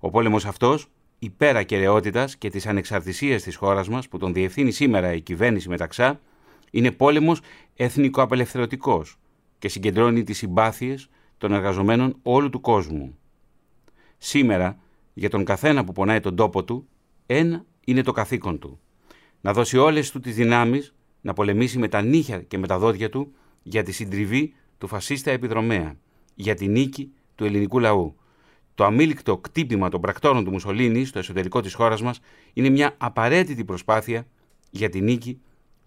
Ο 0.00 0.10
πόλεμος 0.10 0.44
αυτός, 0.44 0.86
υπέρ 1.18 1.56
ακεραιότητας 1.56 2.36
και 2.36 2.50
της 2.50 2.66
ανεξαρτησίας 2.66 3.42
της 3.42 3.56
χώρας 3.56 3.88
μας 3.88 4.08
που 4.08 4.18
τον 4.18 4.32
διευθύνει 4.32 4.70
σήμερα 4.70 5.12
η 5.12 5.20
κυβέρνηση 5.20 5.68
μεταξά, 5.68 6.20
είναι 6.70 6.90
πόλεμος 6.90 7.40
εθνικοαπελευθερωτικός 7.76 9.16
και 9.58 9.68
συγκεντρώνει 9.68 10.22
τις 10.22 10.36
συμπάθειες 10.36 11.08
των 11.38 11.52
εργαζομένων 11.52 12.16
όλου 12.22 12.50
του 12.50 12.60
κόσμου. 12.60 13.18
Σήμερα, 14.18 14.78
για 15.14 15.30
τον 15.30 15.44
καθένα 15.44 15.84
που 15.84 15.92
πονάει 15.92 16.20
τον 16.20 16.36
τόπο 16.36 16.64
του, 16.64 16.88
ένα 17.26 17.64
είναι 17.84 18.02
το 18.02 18.12
καθήκον 18.12 18.58
του. 18.58 18.80
Να 19.40 19.52
δώσει 19.52 19.78
όλες 19.78 20.10
του 20.10 20.20
τις 20.20 20.34
δυνάμεις, 20.34 20.94
να 21.20 21.32
πολεμήσει 21.32 21.78
με 21.78 21.88
τα 21.88 22.02
νύχια 22.02 22.42
και 22.42 22.58
με 22.58 22.66
τα 22.66 22.78
δόντια 22.78 23.08
του 23.08 23.32
για 23.62 23.82
τη 23.82 23.92
συντριβή 23.92 24.54
του 24.78 24.86
φασίστα 24.86 25.30
επιδρομέα, 25.30 25.96
για 26.34 26.54
τη 26.54 26.68
νίκη 26.68 27.12
του 27.34 27.44
ελληνικού 27.44 27.78
λαού. 27.78 28.14
Το 28.74 28.84
αμήλικτο 28.84 29.38
κτύπημα 29.38 29.88
των 29.88 30.00
πρακτόρων 30.00 30.44
του 30.44 30.50
Μουσολίνη 30.50 31.04
στο 31.04 31.18
εσωτερικό 31.18 31.60
της 31.60 31.74
χώρας 31.74 32.02
μας 32.02 32.20
είναι 32.52 32.68
μια 32.68 32.94
απαραίτητη 32.98 33.64
προσπάθεια 33.64 34.26
για 34.70 34.88
τη 34.88 35.00
νίκη 35.00 35.40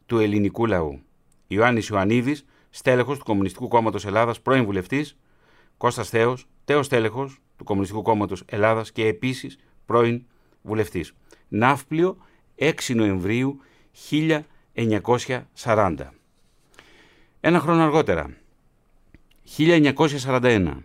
του 0.05 0.19
ελληνικού 0.19 0.65
λαού. 0.65 1.01
Ιωάννης 1.47 1.87
Ιωαννίδης, 1.87 2.45
στέλεχος 2.69 3.17
του 3.17 3.23
Κομμουνιστικού 3.23 3.67
Κόμματος 3.67 4.05
Ελλάδας, 4.05 4.41
πρώην 4.41 4.65
βουλευτής, 4.65 5.17
Κώστας 5.77 6.09
Θέος, 6.09 6.47
τέος 6.65 6.85
στέλεχος 6.85 7.39
του 7.57 7.63
Κομμουνιστικού 7.63 8.01
Κόμματος 8.01 8.43
Ελλάδας 8.45 8.91
και 8.91 9.07
επίσης 9.07 9.57
πρώην 9.85 10.25
βουλευτής. 10.61 11.13
Ναύπλιο 11.47 12.17
6 12.55 12.95
Νοεμβρίου 12.95 13.59
1940. 13.91 16.13
Ένα 17.39 17.59
χρόνο 17.59 17.83
αργότερα, 17.83 18.37
1941, 19.43 20.83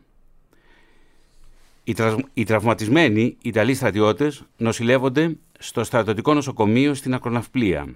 οι, 1.89 1.95
οι 2.33 2.45
τραυματισμένοι 2.45 3.37
Ιταλοί 3.43 3.75
στρατιώτες 3.75 4.43
νοσηλεύονται 4.57 5.37
στο 5.59 5.85
στρατιωτικό 5.85 6.35
νοσοκομείο 6.35 6.95
στην 6.95 7.15
Ακροναυπλία. 7.15 7.95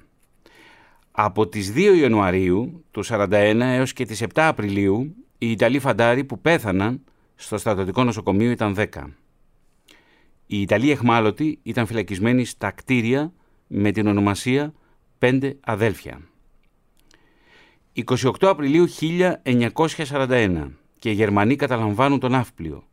Από 1.11 1.48
τις 1.48 1.72
2 1.76 1.96
Ιανουαρίου 2.00 2.85
του 2.90 3.05
1941 3.05 3.31
έως 3.61 3.92
και 3.92 4.05
τις 4.05 4.22
7 4.22 4.26
Απριλίου 4.35 5.14
οι 5.38 5.50
Ιταλοί 5.50 5.78
φαντάροι 5.78 6.24
που 6.24 6.40
πέθαναν 6.40 7.00
στο 7.35 7.59
στρατιωτικό 7.59 8.05
νοσοκομείο 8.05 8.50
ήταν 8.50 8.74
10. 8.78 8.87
Οι 10.46 10.61
Ιταλοί 10.61 10.90
εχμάλωτοι 10.90 11.59
ήταν 11.62 11.87
φυλακισμένοι 11.87 12.44
στα 12.44 12.70
κτίρια 12.70 13.33
με 13.66 13.90
την 13.90 14.07
ονομασία 14.07 14.72
«Πέντε 15.18 15.57
αδέλφια». 15.61 16.20
28 18.05 18.31
Απριλίου 18.40 18.87
1941 19.46 20.70
και 20.98 21.11
οι 21.11 21.14
Γερμανοί 21.14 21.57
καταλαμβάνουν 21.57 22.18
τον 22.18 22.31
Ναύπλιο. 22.31 22.85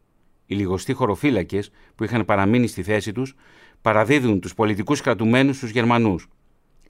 Οι 0.51 0.55
λιγοστοί 0.55 0.93
χωροφύλακες 0.93 1.71
που 1.95 2.03
είχαν 2.03 2.25
παραμείνει 2.25 2.67
στη 2.67 2.83
θέση 2.83 3.12
τους 3.12 3.35
παραδίδουν 3.81 4.39
τους 4.39 4.53
πολιτικούς 4.53 5.01
κρατουμένους 5.01 5.57
στους 5.57 5.69
Γερμανούς. 5.69 6.27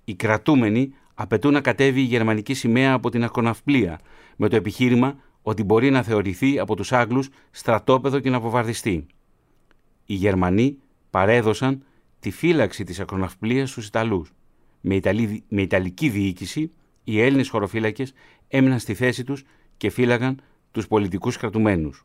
Οι 0.04 0.16
κρατούμενοι 0.16 0.94
απαιτούν 1.14 1.54
να 1.54 1.62
κατέβει 1.62 2.00
η 2.00 2.04
γερμανική 2.04 2.54
σημαία 2.54 2.94
από 2.94 3.10
την 3.10 3.24
ακροναυπλία 3.24 4.00
με 4.36 4.48
το 4.48 4.56
επιχείρημα 4.56 5.18
ότι 5.42 5.64
μπορεί 5.64 5.90
να 5.90 6.04
θεωρηθεί 6.04 6.60
από 6.60 6.76
τους 6.76 6.92
Άγγλους 6.92 7.30
στρατόπεδο 7.52 8.20
και 8.20 8.30
να 8.30 8.38
αποβαρδιστεί. 8.38 9.06
Οι 10.06 10.14
Γερμανοί 10.14 10.78
παρέδωσαν 11.10 11.84
τη 12.20 12.32
φύλαξη 12.32 12.84
της 12.84 13.00
ακροναυπλίας 13.00 13.70
στους 13.70 13.88
Ιταλούς. 13.88 14.34
Με, 14.82 14.96
Ιταλή, 14.96 15.44
με 15.50 15.62
Ιταλική 15.62 16.10
διοίκηση, 16.10 16.72
οι 17.04 17.22
Έλληνες 17.22 17.50
χωροφύλακες 17.50 18.14
έμειναν 18.48 18.80
στη 18.80 18.94
θέση 18.94 19.24
τους 19.24 19.44
και 19.78 19.90
φύλαγαν 19.90 20.42
τους 20.72 20.88
πολιτικούς 20.88 21.38
κρατουμένους. 21.38 22.04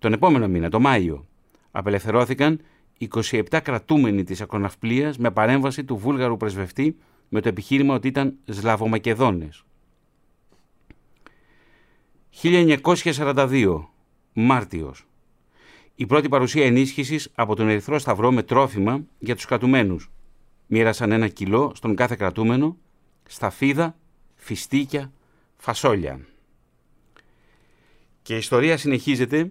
Τον 0.00 0.12
επόμενο 0.12 0.48
μήνα, 0.48 0.68
το 0.70 0.80
Μάιο, 0.80 1.26
απελευθερώθηκαν 1.70 2.60
27 2.98 3.60
κρατούμενοι 3.62 4.24
της 4.24 4.40
ακροναυπλίας 4.40 5.18
με 5.18 5.30
παρέμβαση 5.30 5.84
του 5.84 5.96
βούλγαρου 5.96 6.36
πρεσβευτή 6.36 6.96
με 7.28 7.40
το 7.40 7.48
επιχείρημα 7.48 7.94
ότι 7.94 8.08
ήταν 8.08 8.34
Σλαβομακεδόνες. 8.44 9.64
1942, 12.42 13.88
Μάρτιος. 14.32 15.06
Η 15.94 16.06
πρώτη 16.06 16.28
παρουσία 16.28 16.64
ενίσχυσης 16.64 17.30
από 17.34 17.56
τον 17.56 17.68
Ερυθρό 17.68 17.98
Σταυρό 17.98 18.32
με 18.32 18.42
τρόφιμα 18.42 19.04
για 19.18 19.34
τους 19.34 19.44
κρατουμένους. 19.44 20.10
Μοίρασαν 20.66 21.12
ένα 21.12 21.28
κιλό 21.28 21.72
στον 21.74 21.94
κάθε 21.94 22.16
κρατούμενο, 22.16 22.76
σταφίδα, 23.28 23.96
φιστίκια, 24.34 25.12
φασόλια. 25.56 26.20
Και 28.22 28.34
η 28.34 28.38
ιστορία 28.38 28.76
συνεχίζεται 28.76 29.50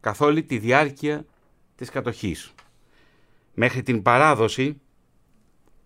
καθ' 0.00 0.20
όλη 0.20 0.42
τη 0.42 0.58
διάρκεια 0.58 1.26
της 1.74 1.90
κατοχής. 1.90 2.52
Μέχρι 3.54 3.82
την 3.82 4.02
παράδοση 4.02 4.80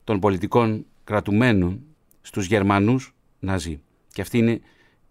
των 0.05 0.21
πολιτικών 0.21 0.87
κρατουμένων 1.05 1.81
στους 2.21 2.47
Γερμανούς 2.47 3.15
Ναζί. 3.39 3.81
Και 4.13 4.21
αυτή 4.21 4.39
είναι 4.39 4.61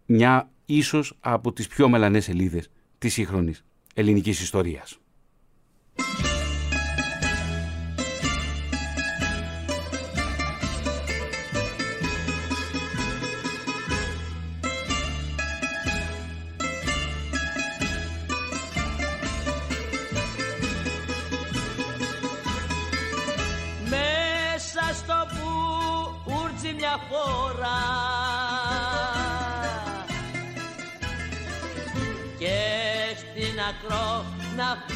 μια 0.05 0.51
ίσως 0.65 1.17
από 1.19 1.53
τις 1.53 1.67
πιο 1.67 1.89
μελανές 1.89 2.23
σελίδες 2.23 2.69
της 2.97 3.13
σύγχρονης 3.13 3.63
ελληνικής 3.93 4.41
ιστορίας. 4.41 4.97
μια 26.83 26.99
φορά 27.09 27.83
και 32.37 32.59
στην 33.17 33.59
ακροναυτία. 33.69 34.95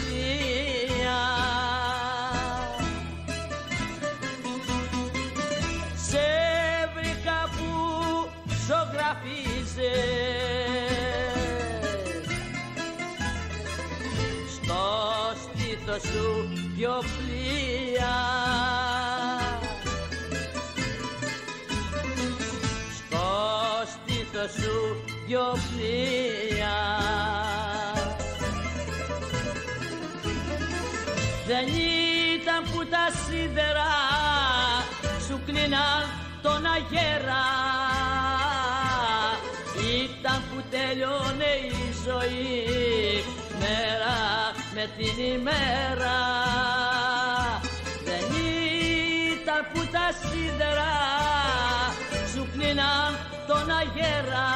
Σε 5.95 6.27
βρήκα 6.95 7.39
που 7.51 7.71
ζωγραφίζες. 8.67 9.87
Στο 14.55 14.83
στήθος 15.41 16.01
σου 16.01 16.27
δυο 16.75 16.97
πλοία. 17.17 18.26
Σου 24.47 25.03
δυο 25.27 25.57
πλοία 25.69 26.75
δεν 31.47 31.67
ήταν 31.67 32.63
που 32.63 32.85
τα 32.85 33.07
σίδερα 33.25 33.91
σου 35.27 35.41
κλείναν 35.45 36.03
τον 36.41 36.65
αγέρα. 36.65 37.45
Ήταν 40.03 40.43
που 40.49 40.63
τέλειωνε 40.69 41.51
η 41.69 41.93
ζωή 42.05 43.23
μέρα 43.59 44.17
με 44.73 44.89
την 44.97 45.23
ημέρα. 45.33 46.19
Δεν 48.03 48.25
ήταν 49.31 49.61
που 49.73 49.79
τα 49.91 50.07
σίδερα 50.21 50.93
σου 52.33 52.47
κλείναν 52.53 53.36
τον 53.47 53.69
αγέρα. 53.69 54.49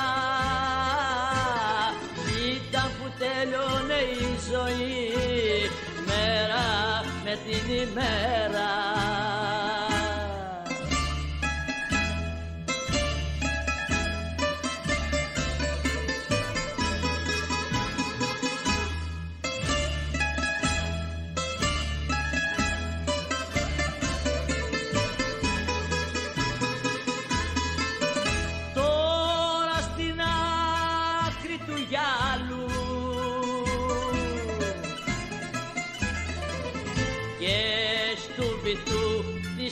Ήταν 2.55 2.91
που 2.97 3.11
τέλειωνε 3.19 3.99
η 4.19 4.37
ζωή 4.51 5.69
μέρα 6.07 6.65
με 7.23 7.37
την 7.45 7.73
ημέρα 7.73 8.69
Δεν 38.73 39.71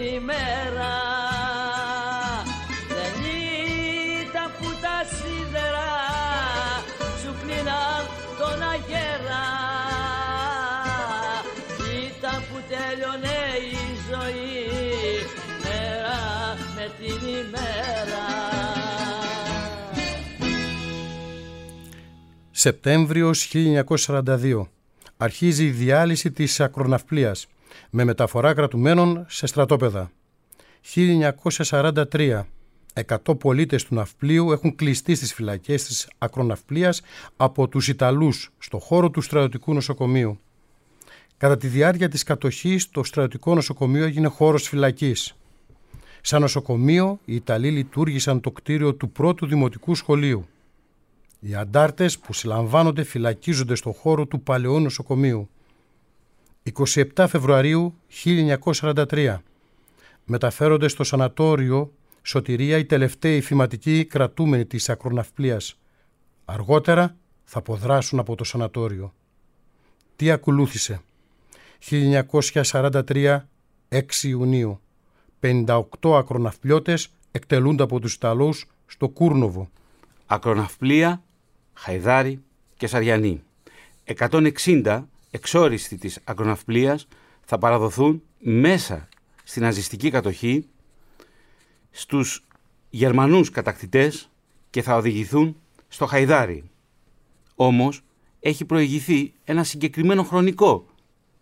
ημέρα. 0.00 0.94
Δεν 2.88 3.14
ήταν 4.28 4.50
που 4.58 4.68
τα 4.82 4.96
σίδερα 5.16 5.90
σου 7.22 7.34
κλείναν 7.42 8.02
τον 8.38 8.62
αγέρα. 8.62 9.44
Ήταν 12.06 12.42
που 12.48 12.58
τελειώνε 12.68 13.40
η 13.72 13.86
ζωή 14.10 14.64
μέρα 15.62 16.18
με 16.76 16.90
την 16.98 17.28
ημέρα. 17.28 18.24
Σεπτέμβριος 22.50 23.52
1942. 23.54 24.68
Αρχίζει 25.16 25.64
η 25.64 25.70
διάλυση 25.70 26.30
της 26.30 26.60
ακροναυπλίας 26.60 27.46
με 27.90 28.04
μεταφορά 28.04 28.54
κρατουμένων 28.54 29.24
σε 29.28 29.46
στρατόπεδα. 29.46 30.10
1943. 30.94 32.46
100 33.06 33.38
πολίτες 33.38 33.84
του 33.84 33.94
ναυπλίου 33.94 34.52
έχουν 34.52 34.76
κλειστεί 34.76 35.14
στις 35.14 35.34
φυλακές 35.34 35.84
της 35.84 36.08
ακροναυπλίας 36.18 37.00
από 37.36 37.68
τους 37.68 37.88
Ιταλούς 37.88 38.50
στο 38.58 38.78
χώρο 38.78 39.10
του 39.10 39.20
στρατιωτικού 39.20 39.74
νοσοκομείου. 39.74 40.38
Κατά 41.36 41.56
τη 41.56 41.66
διάρκεια 41.66 42.08
της 42.08 42.22
κατοχής 42.22 42.90
το 42.90 43.04
στρατιωτικό 43.04 43.54
νοσοκομείο 43.54 44.04
έγινε 44.04 44.28
χώρος 44.28 44.68
φυλακής. 44.68 45.36
Σαν 46.20 46.40
νοσοκομείο 46.40 47.18
οι 47.24 47.34
Ιταλοί 47.34 47.70
λειτουργήσαν 47.70 48.40
το 48.40 48.50
κτίριο 48.50 48.94
του 48.94 49.10
πρώτου 49.10 49.46
δημοτικού 49.46 49.94
σχολείου. 49.94 50.46
Οι 51.40 51.54
αντάρτες 51.54 52.18
που 52.18 52.32
συλλαμβάνονται 52.32 53.02
φυλακίζονται 53.02 53.74
στο 53.74 53.92
χώρο 53.92 54.26
του 54.26 54.40
παλαιού 54.40 54.80
νοσοκομείου. 54.80 55.48
27 56.74 57.26
Φεβρουαρίου 57.28 57.94
1943 58.24 59.38
μεταφέρονται 60.24 60.88
στο 60.88 61.04
σανατόριο 61.04 61.92
Σωτηρία 62.22 62.78
οι 62.78 62.84
τελευταίοι 62.84 63.40
φηματικοί 63.40 64.04
κρατούμενοι 64.04 64.66
της 64.66 64.88
ακροναυπλίας. 64.88 65.78
Αργότερα 66.44 67.16
θα 67.44 67.58
αποδράσουν 67.58 68.18
από 68.18 68.34
το 68.34 68.44
σανατόριο. 68.44 69.14
Τι 70.16 70.30
ακολούθησε; 70.30 71.00
1943 71.90 73.48
6 73.88 74.22
Ιουνίου 74.22 74.80
58 75.40 75.82
ακροναυπλιώτες 76.02 77.08
εκτελούνται 77.30 77.82
από 77.82 78.00
τους 78.00 78.14
Ιταλούς 78.14 78.66
στο 78.86 79.08
Κούρνοβο. 79.08 79.70
Ακροναυπλία, 80.26 81.22
Χαϊδάρη 81.74 82.42
και 82.76 82.86
Σαριανή. 82.86 83.42
160 84.04 85.04
εξόριστοι 85.36 85.96
της 85.96 86.18
ακροναυπλίας 86.24 87.08
θα 87.44 87.58
παραδοθούν 87.58 88.22
μέσα 88.38 89.08
στην 89.44 89.62
ναζιστική 89.62 90.10
κατοχή 90.10 90.66
στους 91.90 92.44
Γερμανούς 92.90 93.50
κατακτητές 93.50 94.30
και 94.70 94.82
θα 94.82 94.96
οδηγηθούν 94.96 95.56
στο 95.88 96.06
Χαϊδάρι. 96.06 96.70
Όμως 97.54 98.00
έχει 98.40 98.64
προηγηθεί 98.64 99.32
ένα 99.44 99.64
συγκεκριμένο 99.64 100.22
χρονικό 100.22 100.86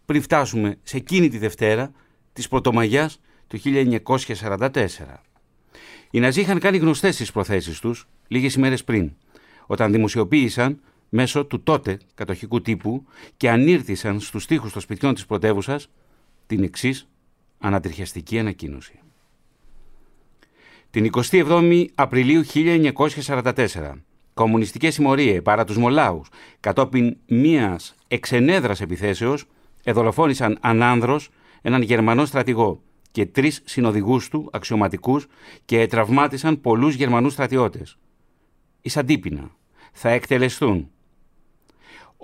πριν 0.06 0.22
φτάσουμε 0.22 0.78
σε 0.82 0.96
εκείνη 0.96 1.28
τη 1.28 1.38
Δευτέρα 1.38 1.92
της 2.32 2.48
Πρωτομαγιάς 2.48 3.20
του 3.46 3.60
1944. 3.62 4.88
Οι 6.10 6.20
Ναζί 6.20 6.40
είχαν 6.40 6.58
κάνει 6.58 6.76
γνωστές 6.76 7.16
τις 7.16 7.32
προθέσεις 7.32 7.80
τους 7.80 8.08
λίγες 8.28 8.54
ημέρες 8.54 8.84
πριν, 8.84 9.12
όταν 9.66 9.92
δημοσιοποίησαν 9.92 10.80
μέσω 11.16 11.44
του 11.44 11.62
τότε 11.62 11.98
κατοχικού 12.14 12.62
τύπου 12.62 13.04
και 13.36 13.50
ανήρθησαν 13.50 14.20
στους 14.20 14.46
τοίχους 14.46 14.72
των 14.72 14.82
σπιτιών 14.82 15.14
της 15.14 15.26
πρωτεύουσας 15.26 15.88
την 16.46 16.62
εξής 16.62 17.08
ανατριχιαστική 17.58 18.38
ανακοίνωση. 18.38 18.98
Την 20.90 21.10
27η 21.30 21.86
Απριλίου 21.94 22.44
1944, 22.44 23.92
κομμουνιστικές 24.34 24.94
συμμορίες 24.94 25.42
παρά 25.42 25.64
τους 25.64 25.76
Μολάους 25.76 26.28
κατόπιν 26.60 27.16
μίας 27.26 27.94
εξενέδρας 28.08 28.80
επιθέσεως 28.80 29.44
εδολοφόνησαν 29.84 30.58
ανάνδρος 30.60 31.30
έναν 31.62 31.82
Γερμανό 31.82 32.24
στρατηγό 32.24 32.82
και 33.10 33.26
τρεις 33.26 33.62
συνοδηγούς 33.64 34.28
του 34.28 34.48
αξιωματικούς 34.52 35.26
και 35.64 35.86
τραυμάτισαν 35.86 36.60
πολλούς 36.60 36.94
Γερμανούς 36.94 37.32
στρατιώτες. 37.32 37.98
Εις 38.80 38.96
αντίπεινα 38.96 39.50
θα 39.92 40.08
εκτελεστούν 40.08 40.88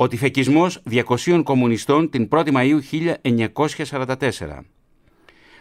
ο 0.01 0.09
τυφεκισμός 0.09 0.83
200 0.91 1.43
κομμουνιστών 1.45 2.11
την 2.11 2.29
1η 2.31 2.53
Μαΐου 2.53 2.81
1944. 3.23 4.17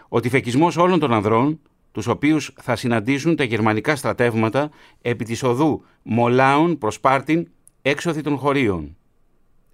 Ο 0.10 0.20
τυφεκισμός 0.20 0.78
όλων 0.78 1.00
των 1.00 1.14
ανδρών, 1.14 1.60
τους 1.92 2.08
οποίους 2.08 2.54
θα 2.62 2.76
συναντήσουν 2.76 3.36
τα 3.36 3.44
γερμανικά 3.44 3.96
στρατεύματα 3.96 4.70
επί 5.02 5.26
της 5.26 5.44
οδού 5.44 5.84
Μολάων 6.04 6.78
προς 6.78 7.00
Πάρτιν 7.00 7.48
έξωθη 7.82 8.22
των 8.22 8.38
χωρίων. 8.38 8.98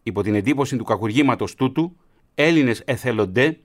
Υπό 0.04 0.22
την 0.22 0.36
εντύπωση 0.36 0.78
του 0.78 0.84
κακουργήματος 0.84 1.56
τούτου, 1.56 1.96
Έλληνες 2.36 2.82
εθελοντέ 2.86 3.60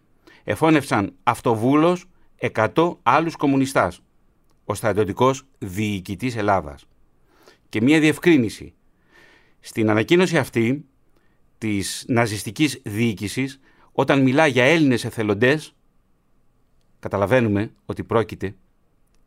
εφώνευσαν 0.45 1.13
αυτοβούλος 1.23 2.05
100 2.37 2.99
άλλους 3.03 3.37
κομμουνιστάς. 3.37 4.03
ο 4.65 4.75
στρατιωτικός 4.75 5.43
διοικητής 5.59 6.37
Ελλάδας. 6.37 6.87
Και 7.69 7.81
μία 7.81 8.01
διευκρίνηση. 8.01 8.75
Στην 9.61 9.91
ανακοίνωση 9.91 10.39
αυτή 10.39 10.85
της 11.61 12.05
ναζιστικής 12.09 12.81
διοίκησης, 12.85 13.61
όταν 13.92 14.23
μιλά 14.23 14.46
για 14.46 14.64
Έλληνες 14.64 15.05
εθελοντές, 15.05 15.75
καταλαβαίνουμε 16.99 17.73
ότι 17.85 18.05
πρόκειται 18.05 18.55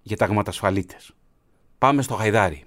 για 0.02 0.18
ταγματασφαλίτες. 0.18 1.12
Πάμε 1.78 2.02
στο 2.02 2.16
Χαϊδάρι. 2.16 2.64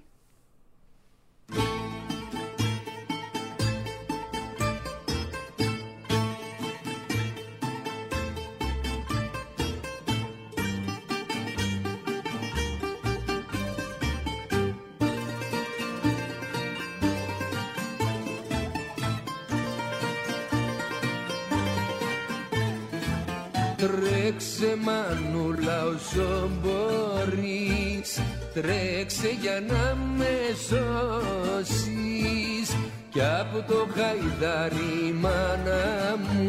Τρέξε 24.37 24.77
μανούλα 24.83 25.83
όσο 25.83 26.49
μπορείς. 26.61 28.09
Τρέξε 28.53 29.29
για 29.41 29.63
να 29.67 29.95
με 30.17 30.35
σώσεις. 30.67 32.67
Κι 33.09 33.21
από 33.21 33.63
το 33.67 33.87
χαϊδάρι 33.95 35.13
μάνα 35.13 36.17
μου 36.17 36.41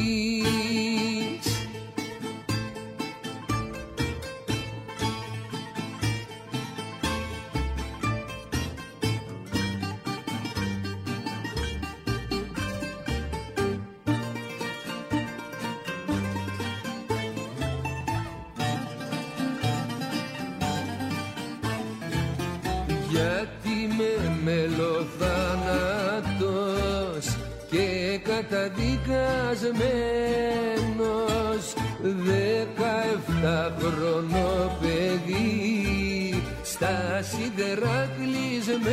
καταδικασμένος 29.65 31.65
δεκαεφτά 32.03 33.77
χρονό 33.79 34.79
παιδί 34.81 36.43
στα 36.63 37.23
σίδερα 37.23 38.11
κλεισμένος. 38.17 38.91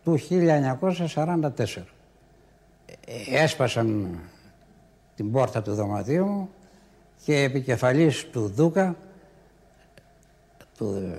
του 0.05 0.19
1944. 0.19 1.87
Ε, 3.05 3.43
Έσπασαν 3.43 4.19
την 5.16 5.33
πόρτα 5.33 5.62
του 5.62 5.75
δωματίου 5.75 6.27
μου 6.27 6.51
και 7.25 7.42
επικεφαλής 7.42 8.31
του 8.31 8.48
Δούκα, 8.48 8.96
του, 10.77 11.16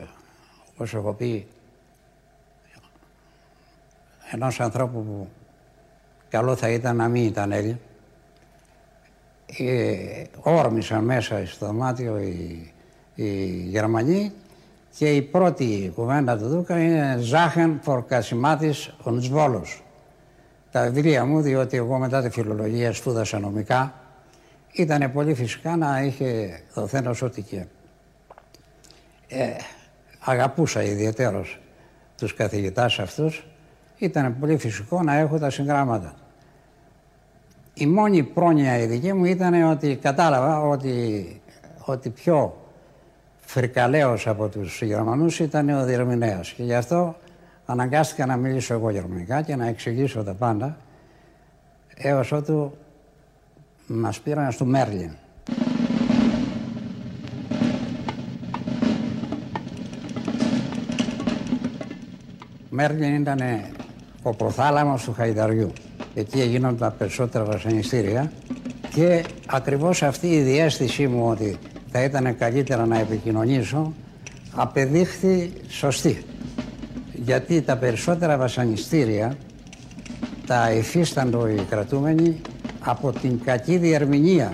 όπως 0.74 0.94
έχω 0.94 1.14
πει, 1.14 1.48
ενός 4.32 4.60
ανθρώπου 4.60 5.04
που 5.04 5.28
καλό 6.30 6.56
θα 6.56 6.70
ήταν 6.70 6.96
να 6.96 7.08
μην 7.08 7.24
ήταν 7.24 7.52
Έλλην, 7.52 7.78
ε, 9.58 10.24
όρμησαν 10.42 11.04
μέσα 11.04 11.46
στο 11.46 11.66
δωμάτιο 11.66 12.20
οι, 12.20 12.72
οι 13.16 13.46
Γερμανοί 13.46 14.34
και 14.98 15.16
η 15.16 15.22
πρώτη 15.22 15.92
κουβέντα 15.96 16.38
του 16.38 16.48
Δούκα 16.48 16.80
είναι 16.80 17.18
«Ζάχεν 17.20 17.80
φορκασιμάτης 17.82 18.96
ο 19.04 19.12
Ντσβόλος». 19.12 19.84
Τα 20.74 20.90
βιβλία 20.90 21.26
μου, 21.26 21.42
διότι 21.42 21.78
εγώ 21.78 21.98
μετά 21.98 22.22
τη 22.22 22.30
φιλολογία 22.30 22.94
σπούδασα 22.94 23.40
νομικά, 23.40 23.94
ήταν 24.72 25.12
πολύ 25.12 25.34
φυσικά 25.34 25.76
να 25.76 26.02
είχε 26.02 26.60
δοθένος 26.74 27.22
ότι 27.22 27.42
και. 27.42 27.66
Ε, 29.28 29.50
αγαπούσα 30.20 30.84
ιδιαίτερος 30.84 31.60
τους 32.18 32.34
καθηγητάς 32.34 33.00
αυτούς, 33.00 33.48
ήταν 33.98 34.40
πολύ 34.40 34.58
φυσικό 34.58 35.04
να 35.04 35.16
έχω 35.16 35.40
τα 35.40 35.50
συγγράμματα. 35.50 36.16
Η 37.74 37.86
μόνη 37.86 38.24
πρόνοια 38.24 38.78
η 38.78 38.86
δική 38.86 39.14
μου 39.14 39.26
ήταν 39.26 39.64
ότι 39.64 39.96
κατάλαβα 39.96 40.62
ότι, 40.62 41.42
ότι 41.86 42.10
πιο 42.10 42.58
φρικαλαίος 43.40 44.28
από 44.28 44.48
τους 44.48 44.82
Γερμανούς 44.82 45.40
ήταν 45.40 45.70
ο 45.70 45.86
διερμηνέας. 45.86 46.52
Και 46.52 46.64
γι' 46.64 46.76
αυτό 46.76 47.16
αναγκάστηκα 47.66 48.26
να 48.26 48.36
μιλήσω 48.36 48.74
εγώ 48.74 48.90
γερμανικά 48.90 49.42
και 49.42 49.56
να 49.56 49.68
εξηγήσω 49.68 50.24
τα 50.24 50.34
πάντα 50.34 50.78
έως 51.96 52.32
ότου 52.32 52.78
μας 53.88 54.20
πήραν 54.20 54.52
στο 54.52 54.66
Μέρλιν. 54.66 55.12
Μέρλιν 62.70 63.16
ήταν 63.16 63.40
ο 64.22 64.36
προθάλαμος 64.36 65.04
του 65.04 65.14
Χαϊδαριού. 65.14 65.72
Εκεί 66.16 66.42
έγιναν 66.42 66.78
τα 66.78 66.92
περισσότερα 66.92 67.44
βασανιστήρια 67.44 68.32
και 68.90 69.26
ακριβώς 69.46 70.04
αυτή 70.04 70.28
η 70.28 70.42
διέστησή 70.42 71.08
μου 71.08 71.28
ότι 71.30 71.58
θα 71.92 72.04
ήταν 72.04 72.38
καλύτερα 72.38 72.86
να 72.86 73.00
επικοινωνήσω 73.00 73.94
απεδείχθη 74.56 75.54
σωστή. 75.68 76.24
Γιατί 77.26 77.62
τα 77.62 77.78
περισσότερα 77.78 78.38
βασανιστήρια 78.38 79.38
τα 80.46 80.72
υφίσταντο 80.72 81.48
οι 81.48 81.66
κρατούμενοι 81.70 82.42
από 82.80 83.12
την 83.12 83.40
κακή 83.44 83.78
διερμηνία 83.78 84.54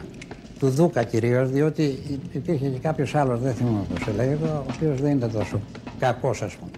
του 0.60 0.69
Δούκα 0.69 1.03
κυρίως, 1.03 1.49
διότι 1.49 1.99
υπήρχε 2.32 2.67
και 2.67 2.77
κάποιος 2.77 3.15
άλλος, 3.15 3.39
δεν 3.39 3.53
θυμάμαι 3.53 3.86
πώς 3.93 4.03
σε 4.03 4.12
λέγεται, 4.12 4.45
ο 4.45 4.65
οποίος 4.73 5.01
δεν 5.01 5.17
ήταν 5.17 5.32
τόσο 5.32 5.60
κακός 5.99 6.41
ας 6.41 6.55
πούμε. 6.55 6.71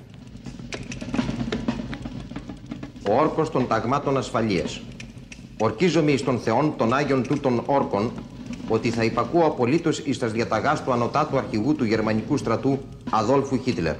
Ο 3.10 3.22
όρκος 3.22 3.50
των 3.50 3.68
ταγμάτων 3.68 4.18
ασφαλείας. 4.18 4.82
Ορκίζομαι 5.60 6.12
εις 6.12 6.24
των 6.24 6.40
θεών 6.40 6.74
των 6.78 6.94
Άγιων 6.94 7.24
τούτων 7.24 7.64
όρκων 7.66 8.12
ότι 8.68 8.90
θα 8.90 9.04
υπακούω 9.04 9.46
απολύτως 9.46 10.00
εις 10.00 10.20
τας 10.20 10.32
διαταγάς 10.32 10.84
του 10.84 10.92
ανωτάτου 10.92 11.38
αρχηγού 11.38 11.76
του 11.76 11.84
γερμανικού 11.84 12.38
στρατού 12.38 12.80
Αδόλφου 13.10 13.62
Χίτλερ. 13.64 13.96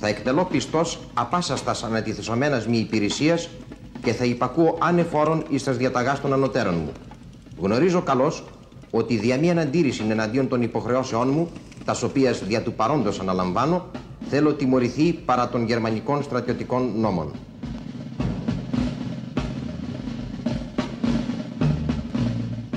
Θα 0.00 0.08
εκτελώ 0.08 0.44
πιστός 0.44 0.98
απάσαστας 1.14 1.84
ανατιθεσομένας 1.84 2.66
μη 2.66 2.78
υπηρεσίας 2.78 3.48
και 4.02 4.12
θα 4.12 4.24
υπακούω 4.24 4.78
ανεφόρον 4.80 5.44
εις 5.48 5.64
τας 5.64 5.76
διαταγάς 5.76 6.20
των 6.20 6.32
ανωτέρων 6.32 6.74
μου. 6.74 6.92
Γνωρίζω 7.60 8.02
καλώς 8.02 8.44
ότι 8.90 9.16
δια 9.16 9.38
μία 9.38 9.60
αντίρρηση 9.60 10.04
εναντίον 10.08 10.48
των 10.48 10.62
υποχρεώσεών 10.62 11.28
μου, 11.28 11.48
τας 11.84 12.02
οποίας 12.02 12.44
δια 12.44 12.62
του 12.62 12.72
παρόντος 12.72 13.20
αναλαμβάνω, 13.20 13.86
θέλω 14.28 14.54
τιμωρηθεί 14.54 15.12
παρά 15.12 15.48
των 15.48 15.64
γερμανικών 15.64 16.22
στρατιωτικών 16.22 16.92
νόμων. 16.96 17.32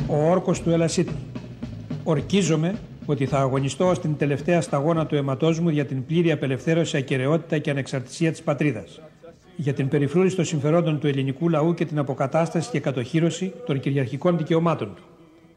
Ο 0.08 0.30
όρκος 0.30 0.62
του 0.62 0.70
Ελασίτη. 0.70 1.16
Ορκίζομαι 2.04 2.80
ότι 3.06 3.26
θα 3.26 3.40
αγωνιστώ 3.40 3.94
στην 3.94 4.18
τελευταία 4.18 4.62
σταγόνα 4.62 5.06
του 5.06 5.16
αιματός 5.16 5.60
μου 5.60 5.70
για 5.70 5.86
την 5.86 6.06
πλήρη 6.06 6.32
απελευθέρωση, 6.32 6.98
ακαιρεότητα 6.98 7.58
και 7.58 7.70
ανεξαρτησία 7.70 8.32
της 8.32 8.42
πατρίδας. 8.42 9.02
Για 9.56 9.74
την 9.74 9.88
περιφρούρηση 9.88 10.36
των 10.36 10.46
συμφερόντων 10.46 11.00
του 11.00 11.08
ελληνικού 11.08 11.50
λαού 11.50 11.74
και 11.74 11.86
την 11.86 12.00
αποκατάσταση 12.00 12.70
και 12.70 12.80
κατοχήρωση 12.80 13.54
των 13.66 13.80
κυριαρχικών 13.80 14.38
δικαιωμάτων 14.38 14.94
του. 14.96 15.04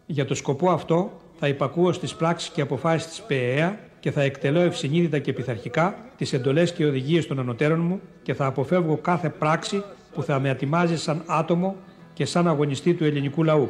Για 0.06 0.24
το 0.24 0.34
σκοπό 0.34 0.70
αυτό 0.70 1.12
θα 1.38 1.48
υπακούω 1.48 1.92
στις 1.92 2.14
πράξεις 2.14 2.48
και 2.48 2.60
αποφάσεις 2.60 3.08
της 3.08 3.22
ΠΕΕΑ 3.22 3.78
και 4.00 4.10
θα 4.10 4.22
εκτελώ 4.22 4.60
ευσυνείδητα 4.60 5.18
και 5.18 5.32
πειθαρχικά 5.32 5.96
τις 6.16 6.32
εντολές 6.32 6.72
και 6.72 6.84
οδηγίες 6.86 7.26
των 7.26 7.38
ανωτέρων 7.38 7.80
μου 7.80 8.00
και 8.22 8.34
θα 8.34 8.46
αποφεύγω 8.46 8.96
κάθε 8.96 9.28
πράξη 9.28 9.82
που 10.14 10.22
θα 10.22 10.40
με 10.40 10.50
ατιμάζει 10.50 10.96
σαν 10.96 11.22
άτομο 11.26 11.76
και 12.12 12.24
σαν 12.24 12.48
αγωνιστή 12.48 12.94
του 12.94 13.04
ελληνικού 13.04 13.42
λαού. 13.42 13.68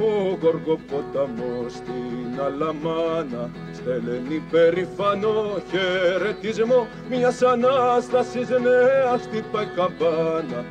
Ο 0.00 0.38
Γοργοπόταμος 0.42 1.72
στην 1.72 2.40
Αλαμάνα 2.46 3.50
στέλνει 3.72 4.42
περηφανό 4.50 5.60
χαιρετισμό 5.70 6.86
μιας 7.10 7.42
Ανάστασης 7.42 8.48
νέα 8.48 9.18
στην 9.18 9.44
καμπάνα 9.76 10.64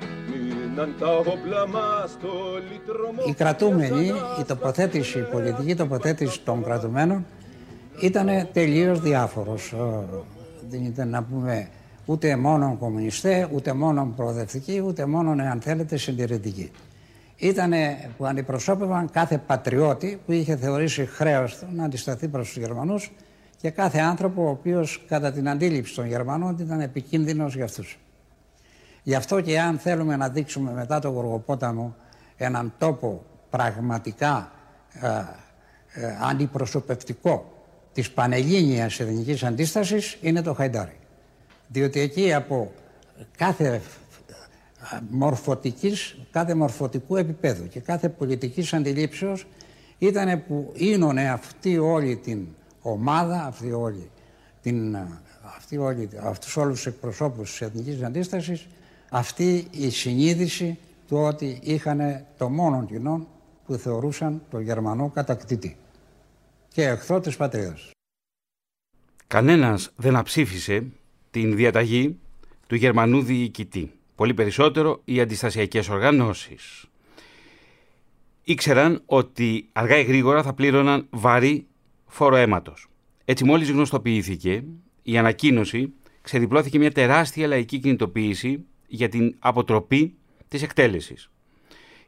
οι 3.27 3.33
κρατούμενοι, 3.33 4.05
η 4.39 4.43
τοποθέτηση, 4.47 5.19
η 5.19 5.21
πολιτική 5.21 5.75
τοποθέτηση 5.75 6.41
των 6.41 6.63
κρατουμένων 6.63 7.25
ήταν 8.01 8.27
τελείως 8.53 8.99
διάφορος. 8.99 9.75
Δεν 10.69 10.83
ήταν 10.85 11.09
να 11.09 11.23
πούμε 11.23 11.67
ούτε 12.05 12.35
μόνο 12.35 12.77
κομμουνιστέ, 12.79 13.49
ούτε 13.53 13.73
μόνο 13.73 14.13
προοδευτικοί, 14.15 14.83
ούτε 14.85 15.05
μόνο, 15.05 15.31
αν 15.31 15.61
θέλετε, 15.61 15.97
συντηρητικοί. 15.97 16.71
Ήταν 17.37 17.73
που 18.17 18.25
αντιπροσώπευαν 18.25 19.09
κάθε 19.09 19.37
πατριώτη 19.37 20.19
που 20.25 20.31
είχε 20.31 20.55
θεωρήσει 20.55 21.05
χρέος 21.05 21.57
του 21.57 21.67
να 21.71 21.83
αντισταθεί 21.83 22.27
προς 22.27 22.47
τους 22.47 22.57
Γερμανούς 22.57 23.11
και 23.61 23.69
κάθε 23.69 23.99
άνθρωπο 23.99 24.43
ο 24.43 24.49
οποίος 24.49 25.05
κατά 25.07 25.31
την 25.31 25.49
αντίληψη 25.49 25.95
των 25.95 26.07
Γερμανών 26.07 26.57
ήταν 26.59 26.81
επικίνδυνος 26.81 27.55
για 27.55 27.63
αυτούς. 27.63 27.99
Γι' 29.03 29.15
αυτό 29.15 29.41
και 29.41 29.59
αν 29.59 29.77
θέλουμε 29.77 30.15
να 30.15 30.29
δείξουμε 30.29 30.71
μετά 30.71 30.99
το 30.99 31.09
Γοργοπόταμο 31.09 31.95
έναν 32.37 32.73
τόπο 32.77 33.25
πραγματικά 33.49 34.51
ε, 35.01 35.07
ε, 36.01 36.17
αντιπροσωπευτικό 36.29 37.51
της 37.93 38.11
πανελλήνιας 38.11 38.99
εθνικής 38.99 39.43
αντίστασης 39.43 40.17
είναι 40.21 40.41
το 40.41 40.53
Χαϊντάρι. 40.53 40.97
Διότι 41.67 41.99
εκεί 41.99 42.33
από 42.33 42.71
κάθε 43.37 43.67
ε, 43.67 43.81
μορφωτικής, 45.09 46.17
κάθε 46.31 46.55
μορφωτικού 46.55 47.15
επίπεδου 47.15 47.67
και 47.67 47.79
κάθε 47.79 48.09
πολιτικής 48.09 48.73
αντιλήψεως 48.73 49.45
ήταν 49.97 50.43
που 50.47 50.73
ίνωνε 50.75 51.29
αυτή 51.29 51.77
όλη 51.77 52.15
την 52.17 52.47
ομάδα, 52.81 53.45
αυτή 53.45 53.71
όλη 53.71 54.09
την, 54.61 54.97
αυτή 55.55 55.77
όλη, 55.77 56.09
αυτούς 56.21 56.57
όλους 56.57 56.75
τους 56.75 56.85
εκπροσώπους 56.85 57.49
της 57.49 57.61
εθνικής 57.61 58.03
αντίστασης 58.03 58.67
αυτή 59.09 59.67
η 59.71 59.89
συνείδηση 59.89 60.77
του 61.07 61.17
ότι 61.17 61.59
είχαν 61.63 62.25
το 62.37 62.49
μόνο 62.49 62.85
κοινό 62.85 63.27
που 63.65 63.75
θεωρούσαν 63.75 64.41
το 64.49 64.59
Γερμανό 64.59 65.09
κατακτητή 65.09 65.77
και 66.67 66.83
εχθρό 66.83 67.19
της 67.19 67.35
πατρίδας. 67.35 67.91
Κανένας 69.27 69.91
δεν 69.95 70.15
αψήφισε 70.15 70.87
την 71.31 71.55
διαταγή 71.55 72.19
του 72.67 72.75
Γερμανού 72.75 73.21
διοικητή. 73.21 73.96
Πολύ 74.17 74.33
περισσότερο 74.33 75.01
οι 75.05 75.19
αντιστασιακές 75.19 75.89
οργανώσεις. 75.89 76.85
Ήξεραν 78.43 79.01
ότι 79.05 79.69
αργά 79.71 79.97
ή 79.97 80.03
γρήγορα 80.03 80.43
θα 80.43 80.53
πλήρωναν 80.53 81.07
βαρύ 81.09 81.67
φόρο 82.05 82.35
αίματος. 82.35 82.87
Έτσι 83.25 83.43
μόλις 83.43 83.71
γνωστοποιήθηκε 83.71 84.63
η 85.03 85.17
ανακοίνωση 85.17 85.93
ξεδιπλώθηκε 86.21 86.77
μια 86.77 86.91
τεράστια 86.91 87.47
λαϊκή 87.47 87.79
κινητοποίηση 87.79 88.65
για 88.87 89.09
την 89.09 89.35
αποτροπή 89.39 90.15
της 90.47 90.61
εκτέλεσης. 90.61 91.29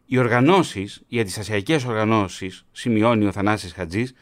Οι 0.05 0.17
οργανώσεις, 0.17 1.01
οι 1.07 1.19
αντιστασιακές 1.19 1.85
οργανώσεις, 1.85 2.65
σημειώνει 2.71 3.25
ο 3.25 3.31
Θανάσης 3.31 3.73
Χατζής, 3.73 4.13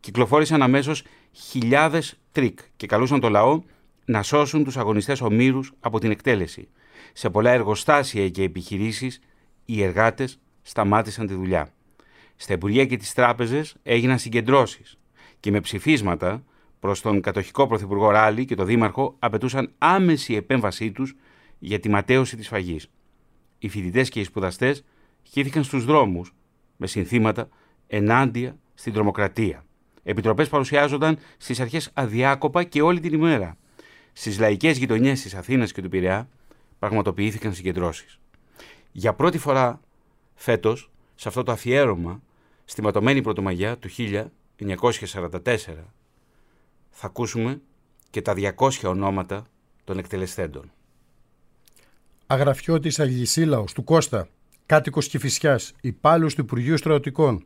κυκλοφόρησαν 0.00 0.62
αμέσως 0.62 1.02
χιλιάδες 1.32 2.18
τρικ 2.32 2.58
και 2.76 2.86
καλούσαν 2.86 3.20
το 3.20 3.28
λαό 3.28 3.62
να 4.04 4.22
σώσουν 4.22 4.64
τους 4.64 4.76
αγωνιστές 4.76 5.20
ομήρους 5.20 5.72
από 5.80 5.98
την 5.98 6.10
εκτέλεση. 6.10 6.68
Σε 7.12 7.30
πολλά 7.30 7.50
εργοστάσια 7.50 8.28
και 8.28 8.42
επιχειρήσεις 8.42 9.20
οι 9.64 9.82
εργάτες 9.82 10.38
σταμάτησαν 10.62 11.26
τη 11.26 11.34
δουλειά. 11.34 11.72
Στα 12.36 12.52
Υπουργεία 12.52 12.86
και 12.86 12.96
τις 12.96 13.12
τράπεζες 13.12 13.76
έγιναν 13.82 14.18
συγκεντρώσεις 14.18 14.98
και 15.40 15.50
με 15.50 15.60
ψηφίσματα 15.60 16.44
προς 16.80 17.00
τον 17.00 17.20
κατοχικό 17.20 17.66
Πρωθυπουργό 17.66 18.10
Ράλη 18.10 18.44
και 18.44 18.54
τον 18.54 18.66
Δήμαρχο 18.66 19.16
απαιτούσαν 19.18 19.72
άμεση 19.78 20.34
επέμβασή 20.34 20.92
τους 20.92 21.16
για 21.58 21.80
τη 21.80 21.88
ματέωση 21.88 22.36
της 22.36 22.48
φαγής. 22.48 22.90
Οι 23.58 23.68
φοιτητές 23.68 24.08
και 24.08 24.20
οι 24.20 24.24
σπουδαστές 24.24 24.84
χύθηκαν 25.22 25.64
στους 25.64 25.84
δρόμους 25.84 26.34
με 26.76 26.86
συνθήματα 26.86 27.48
ενάντια 27.86 28.56
στην 28.74 28.92
τρομοκρατία. 28.92 29.64
Επιτροπές 30.02 30.48
παρουσιάζονταν 30.48 31.18
στις 31.36 31.60
αρχές 31.60 31.90
αδιάκοπα 31.94 32.64
και 32.64 32.82
όλη 32.82 33.00
την 33.00 33.12
ημέρα. 33.12 33.56
Στις 34.12 34.38
λαϊκές 34.38 34.78
γειτονιές 34.78 35.22
της 35.22 35.34
Αθήνας 35.34 35.72
και 35.72 35.82
του 35.82 35.88
Πειραιά 35.88 36.28
πραγματοποιήθηκαν 36.78 37.54
συγκεντρώσεις. 37.54 38.18
Για 38.92 39.14
πρώτη 39.14 39.38
φορά 39.38 39.80
φέτος, 40.34 40.90
σε 41.14 41.28
αυτό 41.28 41.42
το 41.42 41.52
αφιέρωμα, 41.52 42.22
στη 42.64 42.82
ματωμένη 42.82 43.22
Πρωτομαγιά 43.22 43.76
του 43.76 43.88
1944, 43.88 45.92
θα 46.90 47.06
ακούσουμε 47.06 47.60
και 48.10 48.22
τα 48.22 48.34
200 48.34 48.70
ονόματα 48.84 49.46
των 49.84 49.98
εκτελεσθέντων. 49.98 50.70
Αγραφιώτης 52.26 53.00
Αγγισίλαος 53.00 53.72
του 53.72 53.84
Κώστα, 53.84 54.28
κάτοικος 54.66 55.08
Κηφισιάς, 55.08 55.72
υπάλληλος 55.80 56.34
του 56.34 56.40
Υπουργείου 56.40 56.76
Στρατιωτικών, 56.76 57.44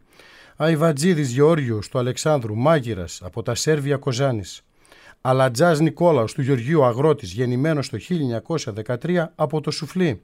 Αϊβατζίδης 0.57 1.31
Γεώργιος 1.31 1.89
του 1.89 1.99
Αλεξάνδρου, 1.99 2.57
μάγειρας 2.57 3.23
από 3.23 3.43
τα 3.43 3.55
Σέρβια 3.55 3.97
Κοζάνης, 3.97 4.65
Αλατζάς 5.23 5.81
Νικόλαος 5.81 6.33
του 6.33 6.43
Γεωργίου 6.43 6.85
Αγρότης, 6.85 7.33
γεννημένος 7.33 7.89
το 7.89 7.99
1913 7.99 9.33
από 9.35 9.61
το 9.61 9.71
Σουφλί, 9.71 10.21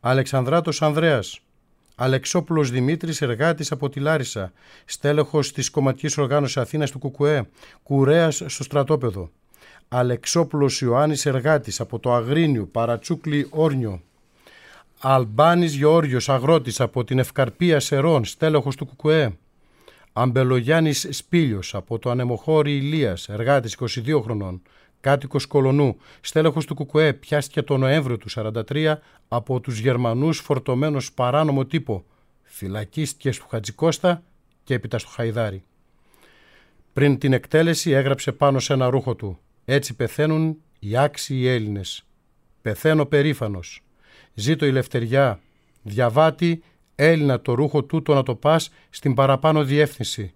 Αλεξανδράτος 0.00 0.82
Ανδρέας, 0.82 1.40
Αλεξόπουλος 1.94 2.70
Δημήτρης, 2.70 3.22
εργάτης 3.22 3.72
από 3.72 3.88
τη 3.88 4.00
Λάρισα, 4.00 4.52
στέλεχος 4.84 5.52
της 5.52 5.70
Κομματικής 5.70 6.18
Οργάνωσης 6.18 6.56
Αθήνας 6.56 6.90
του 6.90 6.98
Κουκουέ, 6.98 7.48
κουρέας 7.82 8.42
στο 8.46 8.62
στρατόπεδο, 8.62 9.30
Αλεξόπουλος 9.88 10.80
Ιωάννης 10.80 11.26
Εργάτης 11.26 11.80
από 11.80 11.98
το 11.98 12.14
Αγρίνιο, 12.14 12.66
Παρατσούκλι 12.66 13.46
Όρνιο, 13.50 14.02
Αλμπάνης 15.00 15.74
Γεώργιος 15.74 16.28
Αγρότης 16.28 16.80
από 16.80 17.04
την 17.04 17.18
Ευκαρπία 17.18 17.80
Σερών, 17.80 18.24
στέλεχος 18.24 18.76
του 18.76 18.86
Κουκουέ, 18.86 19.36
Αμπελογιάννης 20.18 21.06
Σπίλιος 21.10 21.74
από 21.74 21.98
το 21.98 22.10
Ανεμοχώρι 22.10 22.76
Ηλίας, 22.76 23.28
εργάτης 23.28 23.74
22 23.74 24.20
χρονών, 24.22 24.62
κάτοικος 25.00 25.46
Κολονού, 25.46 25.96
στέλεχος 26.20 26.66
του 26.66 26.74
Κουκουέ, 26.74 27.12
πιάστηκε 27.12 27.62
το 27.62 27.76
Νοέμβριο 27.76 28.16
του 28.16 28.28
43 28.30 29.00
από 29.28 29.60
τους 29.60 29.78
Γερμανούς 29.78 30.38
φορτωμένος 30.38 31.12
παράνομο 31.12 31.64
τύπο, 31.64 32.04
φυλακίστηκες 32.42 33.36
στο 33.36 33.46
Χατζικώστα 33.50 34.22
και 34.64 34.74
έπειτα 34.74 34.98
στο 34.98 35.08
Χαϊδάρι. 35.08 35.62
Πριν 36.92 37.18
την 37.18 37.32
εκτέλεση 37.32 37.90
έγραψε 37.90 38.32
πάνω 38.32 38.58
σε 38.58 38.72
ένα 38.72 38.88
ρούχο 38.90 39.14
του 39.14 39.38
«Έτσι 39.64 39.94
πεθαίνουν 39.94 40.56
οι 40.78 40.96
άξιοι 40.96 41.46
Έλληνες. 41.46 42.06
Πεθαίνω 42.62 43.04
περήφανος. 43.04 43.82
Ζήτω 44.34 44.66
η 44.66 44.70
λευτεριά. 44.70 45.40
Διαβάτη 45.82 46.62
Έλληνα 46.96 47.40
το 47.40 47.54
ρούχο 47.54 47.84
τούτο 47.84 48.14
να 48.14 48.22
το 48.22 48.34
πας 48.34 48.70
στην 48.90 49.14
παραπάνω 49.14 49.64
διεύθυνση. 49.64 50.34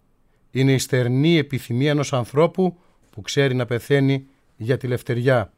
Είναι 0.51 0.73
η 0.73 0.79
στερνή 0.79 1.37
επιθυμία 1.37 1.91
ενός 1.91 2.13
ανθρώπου 2.13 2.79
που 3.11 3.21
ξέρει 3.21 3.55
να 3.55 3.67
πεθαίνει 3.67 4.27
για 4.57 4.77
τη 4.77 4.87
λευτεριά. 4.87 5.53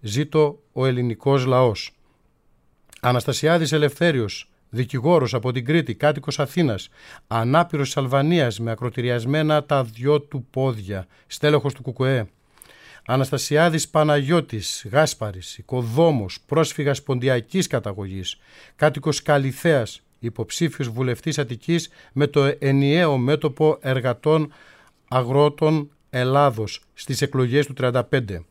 Ζήτω 0.00 0.62
ο 0.72 0.86
ελληνικός 0.86 1.44
λαός. 1.44 1.94
Αναστασιάδης 3.00 3.72
Ελευθέριος, 3.72 4.50
δικηγόρος 4.70 5.34
από 5.34 5.52
την 5.52 5.64
Κρήτη, 5.64 5.94
κάτοικος 5.94 6.38
Αθήνας, 6.38 6.88
ανάπηρος 7.26 7.86
της 7.86 7.96
Αλβανίας 7.96 8.60
με 8.60 8.70
ακροτηριασμένα 8.70 9.64
τα 9.64 9.84
δυο 9.84 10.20
του 10.20 10.46
πόδια, 10.50 11.06
στέλεχος 11.26 11.74
του 11.74 11.82
Κουκουέ. 11.82 12.28
Αναστασιάδης 13.06 13.88
Παναγιώτης, 13.88 14.86
Γάσπαρης, 14.90 15.58
οικοδόμος, 15.58 16.40
πρόσφυγας 16.46 17.02
ποντιακής 17.02 17.66
καταγωγής, 17.66 18.38
κάτοικος 18.76 19.22
Καλυθέας, 19.22 20.02
υποψήφιος 20.20 20.88
βουλευτής 20.88 21.38
Αττικής 21.38 21.90
με 22.12 22.26
το 22.26 22.54
ενιαίο 22.58 23.18
μέτωπο 23.18 23.78
εργατών 23.80 24.52
αγρότων 25.08 25.90
Ελλάδος 26.10 26.82
στις 26.94 27.22
εκλογές 27.22 27.66
του 27.66 27.72
35. 27.72 28.44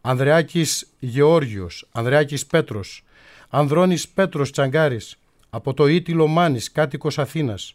Ανδρεάκης 0.00 0.90
Γεώργιος, 0.98 1.88
Ανδρεάκης 1.92 2.46
Πέτρος, 2.46 3.04
Ανδρώνης 3.48 4.08
Πέτρος 4.08 4.50
Τσαγκάρης, 4.50 5.16
από 5.50 5.74
το 5.74 5.86
Ήτυλο 5.86 6.26
Μάνης, 6.26 6.72
κάτοικος 6.72 7.18
Αθήνας. 7.18 7.74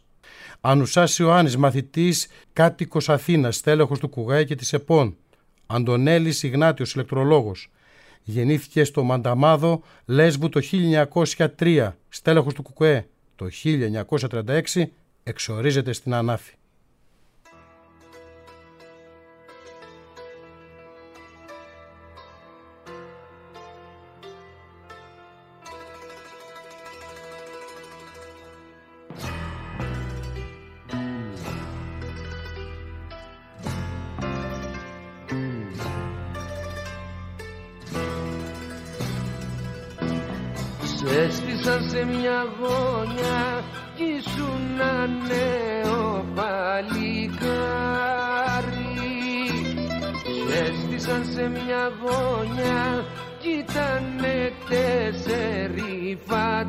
Ανουσάς 0.62 1.18
Ιωάννης, 1.18 1.58
μαθητής, 1.58 2.28
κάτοικος 2.54 3.10
Αθήνας, 3.10 3.56
στέλεχος 3.56 4.00
του 4.00 4.10
Κουγάη 4.10 4.46
και 4.46 4.56
της 4.56 4.74
ΕΠΟΝ. 4.74 5.16
Αντωνέλης 5.68 6.44
Ιγνάτιος, 6.44 6.94
ηλεκτρολόγος. 6.94 7.70
Γεννήθηκε 8.24 8.84
στο 8.84 9.04
Μανταμάδο, 9.04 9.82
Λέσβου 10.06 10.50
το 10.50 10.62
1903, 10.62 11.98
στέλεχος 12.10 12.54
του 12.54 12.62
Κουκουέ. 12.62 13.08
Το 13.38 13.50
1936 14.20 14.62
εξορίζεται 15.24 15.94
στην 15.94 16.14
Ανάφη. 16.14 16.54
Έστησαν 41.10 41.90
σε 41.90 42.06
μια 42.06 42.46
γωνιά 42.60 43.64
κι 43.96 44.04
ήσουν 44.04 44.58
ένα 44.80 45.08
νέο 45.08 46.26
παλικάρι. 46.36 46.98
Έστησαν 50.66 51.26
σε 51.34 51.48
μια 51.48 51.92
γωνιά 52.02 53.06
κι 53.40 53.50
ήτανε 53.50 54.52
τέσσερι 54.70 56.20
φαντάρι. 56.26 56.68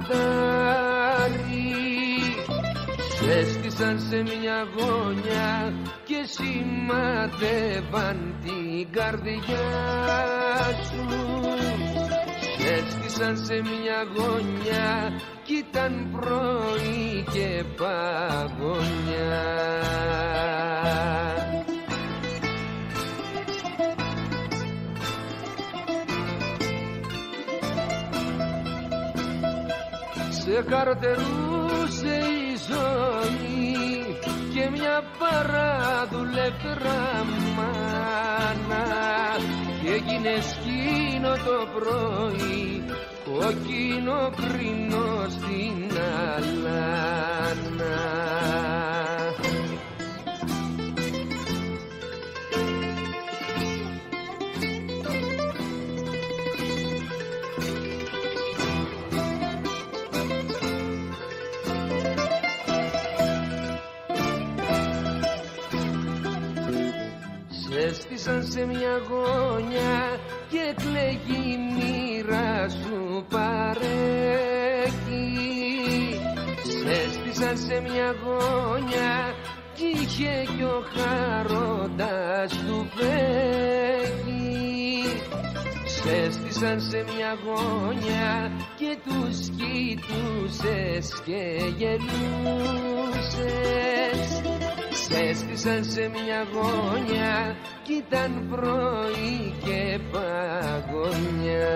Έστησαν 3.39 4.01
σε 4.01 4.17
μια 4.17 4.67
γωνιά 4.77 5.73
και 6.05 6.25
σημαδεύαν 6.27 8.19
την 8.45 8.91
καρδιά 8.93 9.67
σου 10.85 11.07
έστησαν 12.77 13.37
σε 13.37 13.55
μια 13.55 14.07
γωνιά 14.17 15.13
κι 15.45 15.55
ήταν 15.55 16.19
πρωί 16.21 17.25
και 17.33 17.65
παγωνιά. 17.77 19.47
Σε 30.31 30.65
καρτερούσε 30.69 32.17
η 32.17 32.57
ζωή 32.69 33.77
και 34.55 34.71
μια 34.71 35.03
παραδουλεύτρα 35.19 37.25
μάνα 37.57 38.87
και 39.83 39.89
έγινε 39.89 40.35
σκήνο 40.41 41.35
το 41.35 41.67
πρωί 41.75 42.85
κόκκινο 43.25 44.31
κρίνο 44.37 45.27
στην 45.29 45.99
αλάνα 46.37 47.59
έστησαν 68.29 68.51
σε 68.53 68.67
μια 68.67 69.01
γωνιά 69.09 70.21
και 70.51 70.75
κλαίγει 70.77 71.53
η 71.53 71.59
μοίρα 71.75 72.69
σου 72.69 73.27
παρέχει 73.31 73.59
έστησαν 77.05 77.57
σε 77.59 77.81
μια 77.81 78.15
γωνιά 78.25 79.35
κι 79.75 79.87
είχε 80.03 80.47
κι 80.57 80.63
ο 80.63 80.85
χαρόντας 80.95 82.51
του 82.51 82.89
φέγγει 82.95 84.29
έστησαν 86.27 86.81
σε 86.81 87.05
μια 87.15 87.37
γωνιά 87.45 88.53
και 88.77 88.99
τους 89.05 89.39
κοιτούσες 89.49 91.23
και 91.25 91.43
γελούσες 91.77 93.09
Έστησαν 95.11 95.85
σε 95.85 96.09
μια 96.09 96.47
γωνιά 96.53 97.57
κι 97.83 97.93
ήταν 97.93 98.47
πρωί 98.51 99.55
και 99.65 99.99
παγωνιά. 100.13 101.69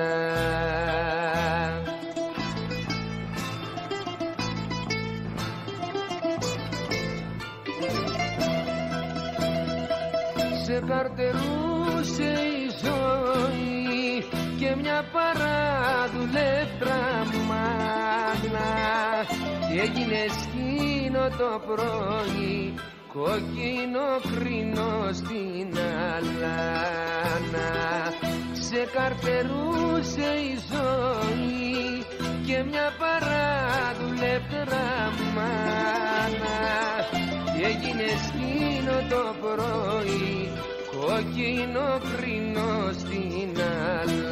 Σε 10.64 10.82
καρτερούσε 10.88 12.32
η 12.32 12.70
ζωή 12.82 14.24
και 14.58 14.76
μια 14.80 15.04
παραδουλεύτρα 15.12 17.00
μάνα 17.48 18.72
και 19.68 19.80
έγινε 19.80 20.26
σκήνο 20.28 21.28
το 21.28 21.60
πρωί 21.66 22.74
κόκκινο 23.12 24.08
κρίνο 24.32 25.12
στην 25.12 25.78
αλάνα. 26.14 27.70
Σε 28.52 28.86
καρτερούσε 28.94 30.28
η 30.50 30.58
ζωή 30.70 32.04
και 32.46 32.64
μια 32.70 32.88
παράδουλευτρα 33.02 34.86
μάνα. 35.34 36.60
Και 37.56 37.64
έγινε 37.66 38.08
σκήνο 38.26 38.96
το 39.08 39.22
πρωί 39.40 40.32
κόκκινο 40.90 41.88
κρίνο 42.16 42.70
στην 42.92 43.52
αλάνα. 44.00 44.22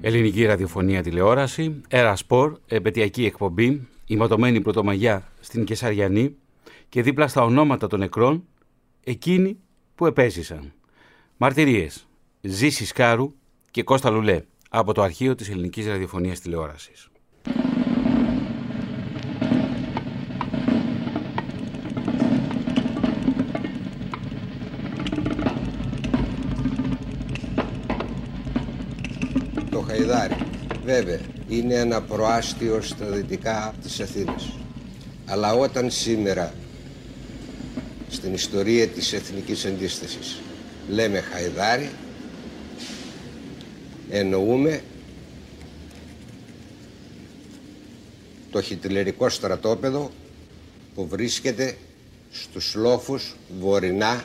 Ελληνική 0.00 0.44
ραδιοφωνία 0.44 1.02
τηλεόραση, 1.02 1.80
Ερασπορ, 1.88 2.58
επαιτειακή 2.66 3.24
εκπομπή 3.24 3.88
η 4.10 4.16
ματωμένη 4.16 4.60
πρωτομαγιά 4.60 5.32
στην 5.40 5.64
Κεσαριανή 5.64 6.36
και 6.88 7.02
δίπλα 7.02 7.28
στα 7.28 7.42
ονόματα 7.42 7.86
των 7.86 7.98
νεκρών 7.98 8.44
εκείνοι 9.04 9.58
που 9.94 10.06
επέζησαν. 10.06 10.72
Μαρτυρίες 11.36 12.08
Ζήση 12.40 12.86
Σκάρου 12.86 13.32
και 13.70 13.82
Κώστα 13.82 14.10
Λουλέ 14.10 14.42
από 14.70 14.92
το 14.92 15.02
αρχείο 15.02 15.34
της 15.34 15.50
Ελληνικής 15.50 15.86
Ραδιοφωνίας 15.86 16.40
Τηλεόρασης. 16.40 17.08
Το 29.70 29.80
Χαϊδάρι 29.80 30.36
Βέβαια, 30.84 31.20
είναι 31.48 31.74
ένα 31.74 32.02
προάστιο 32.02 32.80
στα 32.82 33.06
δυτικά 33.06 33.74
της 33.82 34.00
Αθήνας. 34.00 34.52
Αλλά 35.26 35.52
όταν 35.52 35.90
σήμερα 35.90 36.54
στην 38.08 38.34
ιστορία 38.34 38.88
της 38.88 39.12
εθνικής 39.12 39.64
αντίστασης. 39.64 40.40
Λέμε 40.88 41.20
Χαϊδάρη, 41.20 41.90
εννοούμε 44.10 44.82
το 48.50 48.62
χιτλερικό 48.62 49.28
στρατόπεδο 49.28 50.10
που 50.94 51.06
βρίσκεται 51.06 51.76
στους 52.30 52.74
λόφους 52.74 53.36
βορεινά 53.60 54.24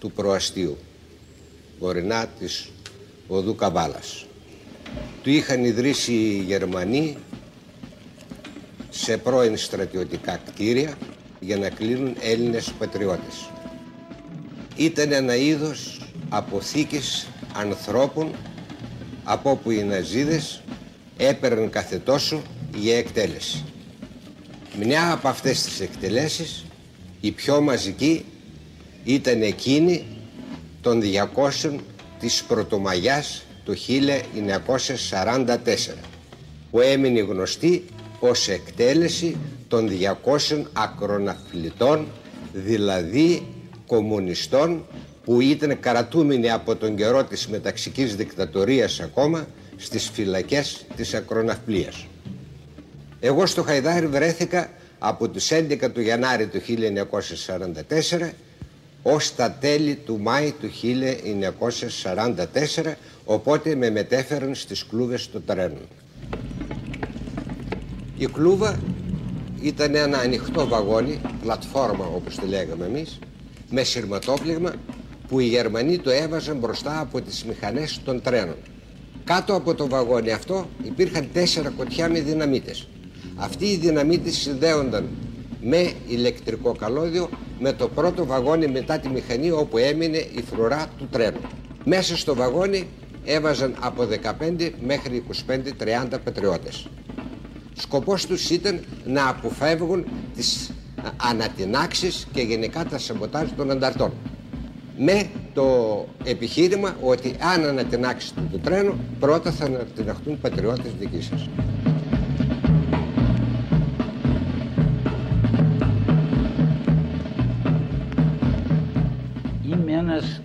του 0.00 0.10
προαστίου, 0.12 0.78
βορεινά 1.78 2.26
της 2.26 2.68
οδού 3.28 3.54
Καβάλας. 3.54 4.26
Του 5.22 5.30
είχαν 5.30 5.64
ιδρύσει 5.64 6.12
οι 6.12 6.42
Γερμανοί 6.46 7.16
σε 8.90 9.16
πρώην 9.16 9.56
στρατιωτικά 9.56 10.36
κτίρια 10.36 10.94
για 11.40 11.56
να 11.56 11.68
κλείνουν 11.68 12.16
Έλληνες 12.20 12.72
πατριώτες. 12.78 13.50
Ήταν 14.76 15.12
ένα 15.12 15.36
είδος 15.36 16.00
αποθήκης 16.28 17.26
ανθρώπων 17.52 18.30
από 19.24 19.50
όπου 19.50 19.70
οι 19.70 19.82
Ναζίδες 19.82 20.62
έπαιρναν 21.16 21.70
κάθε 21.70 21.98
τόσο 21.98 22.42
για 22.74 22.96
εκτέλεση. 22.96 23.64
Μια 24.84 25.12
από 25.12 25.28
αυτές 25.28 25.62
τις 25.62 25.80
εκτελέσεις, 25.80 26.64
η 27.20 27.30
πιο 27.30 27.60
μαζική, 27.60 28.24
ήταν 29.04 29.42
εκείνη 29.42 30.04
των 30.80 31.00
200 31.00 31.78
της 32.18 32.42
Πρωτομαγιάς 32.42 33.42
το 33.64 33.74
1944 35.12 35.56
που 36.70 36.80
έμεινε 36.80 37.20
γνωστή 37.20 37.84
ως 38.20 38.48
εκτέλεση 38.48 39.36
των 39.68 39.90
200 40.48 40.62
ακροναθλητών 40.72 42.06
δηλαδή 42.52 43.46
κομμουνιστών 43.86 44.86
που 45.24 45.40
ήταν 45.40 45.80
καρατούμενοι 45.80 46.50
από 46.50 46.76
τον 46.76 46.96
καιρό 46.96 47.24
της 47.24 47.48
μεταξικής 47.48 48.16
δικτατορίας 48.16 49.00
ακόμα 49.00 49.46
στις 49.76 50.10
φυλακές 50.12 50.84
της 50.96 51.14
ακροναυπλίας. 51.14 52.06
Εγώ 53.20 53.46
στο 53.46 53.62
Χαϊδάρι 53.62 54.06
βρέθηκα 54.06 54.70
από 54.98 55.28
τις 55.28 55.52
11 55.52 55.90
του 55.92 56.00
Γενάρη 56.00 56.46
του 56.46 56.60
1944 56.60 58.30
ως 59.02 59.34
τα 59.34 59.50
τέλη 59.60 59.94
του 59.94 60.18
Μάη 60.20 60.52
του 60.60 60.70
1944 62.82 62.92
οπότε 63.24 63.74
με 63.74 63.90
μετέφεραν 63.90 64.54
στις 64.54 64.86
κλούβες 64.86 65.28
του 65.28 65.42
τρένου. 65.42 65.88
Η 68.16 68.26
κλούβα 68.26 68.78
ήταν 69.62 69.94
ένα 69.94 70.18
ανοιχτό 70.18 70.68
βαγόνι, 70.68 71.20
πλατφόρμα 71.42 72.06
όπως 72.06 72.36
τη 72.36 72.46
λέγαμε 72.46 72.84
εμείς, 72.84 73.18
με 73.70 73.82
σειρματόπληγμα 73.82 74.72
που 75.28 75.40
οι 75.40 75.44
Γερμανοί 75.44 75.98
το 75.98 76.10
έβαζαν 76.10 76.56
μπροστά 76.56 77.00
από 77.00 77.20
τις 77.20 77.44
μηχανές 77.44 78.00
των 78.04 78.22
τρένων. 78.22 78.56
Κάτω 79.24 79.54
από 79.54 79.74
το 79.74 79.88
βαγόνι 79.88 80.32
αυτό 80.32 80.68
υπήρχαν 80.82 81.28
τέσσερα 81.32 81.70
κοτιά 81.70 82.08
με 82.08 82.20
δυναμίτες. 82.20 82.88
Αυτοί 83.36 83.64
οι 83.64 83.76
δυναμίτες 83.76 84.36
συνδέονταν 84.36 85.08
με 85.62 85.92
ηλεκτρικό 86.08 86.72
καλώδιο 86.72 87.28
με 87.62 87.72
το 87.72 87.88
πρώτο 87.88 88.26
βαγόνι 88.26 88.66
μετά 88.66 88.98
τη 88.98 89.08
μηχανή 89.08 89.50
όπου 89.50 89.78
έμεινε 89.78 90.16
η 90.16 90.44
φρουρά 90.50 90.86
του 90.98 91.08
τρένου. 91.10 91.40
Μέσα 91.84 92.16
στο 92.16 92.34
βαγόνι 92.34 92.86
έβαζαν 93.24 93.76
από 93.80 94.06
15 94.58 94.70
μέχρι 94.80 95.24
25-30 96.10 96.18
πατριώτες. 96.24 96.88
Σκοπός 97.74 98.26
τους 98.26 98.50
ήταν 98.50 98.80
να 99.04 99.28
αποφεύγουν 99.28 100.04
τις 100.36 100.72
ανατινάξεις 101.16 102.26
και 102.32 102.40
γενικά 102.40 102.84
τα 102.84 102.98
σαμποτάζ 102.98 103.48
των 103.56 103.70
ανταρτών. 103.70 104.12
Με 104.98 105.30
το 105.54 105.66
επιχείρημα 106.24 106.96
ότι 107.00 107.34
αν 107.54 107.64
ανατινάξετε 107.64 108.40
το 108.52 108.58
τρένο 108.58 108.94
πρώτα 109.20 109.50
θα 109.50 109.64
ανατιναχτούν 109.64 110.40
πατριώτες 110.40 110.92
δικοί 110.98 111.20
σας. 111.22 111.48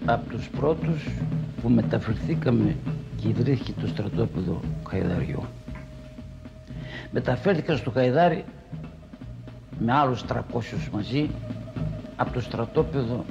Από 0.09 0.29
τους 0.29 0.49
πρώτους 0.49 1.07
που 1.61 1.69
μεταφερθήκαμε 1.69 2.75
και 3.21 3.27
ιδρύθηκε 3.27 3.73
το 3.81 3.87
στρατόπεδο 3.87 4.61
Χαϊδαριού. 4.89 5.43
Μεταφέρθηκα 7.11 7.75
στο 7.75 7.91
Χαϊδάρι 7.91 8.45
με 9.79 9.93
άλλους 9.93 10.23
300 10.27 10.41
μαζί 10.91 11.29
από 12.15 12.33
το 12.33 12.41
στρατόπεδο 12.41 13.25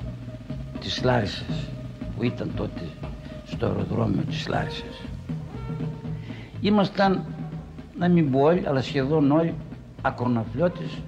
της 0.80 1.02
Λάρισας 1.04 1.68
που 2.16 2.24
ήταν 2.24 2.50
τότε 2.56 2.82
στο 3.46 3.66
αεροδρόμιο 3.66 4.22
της 4.22 4.48
Λάρισας. 4.48 5.02
Ήμασταν, 6.60 7.24
να 7.98 8.08
μην 8.08 8.30
πω 8.30 8.40
όλοι, 8.40 8.62
αλλά 8.66 8.82
σχεδόν 8.82 9.30
όλοι 9.30 9.54
ακροναφλιώτες. 10.02 10.98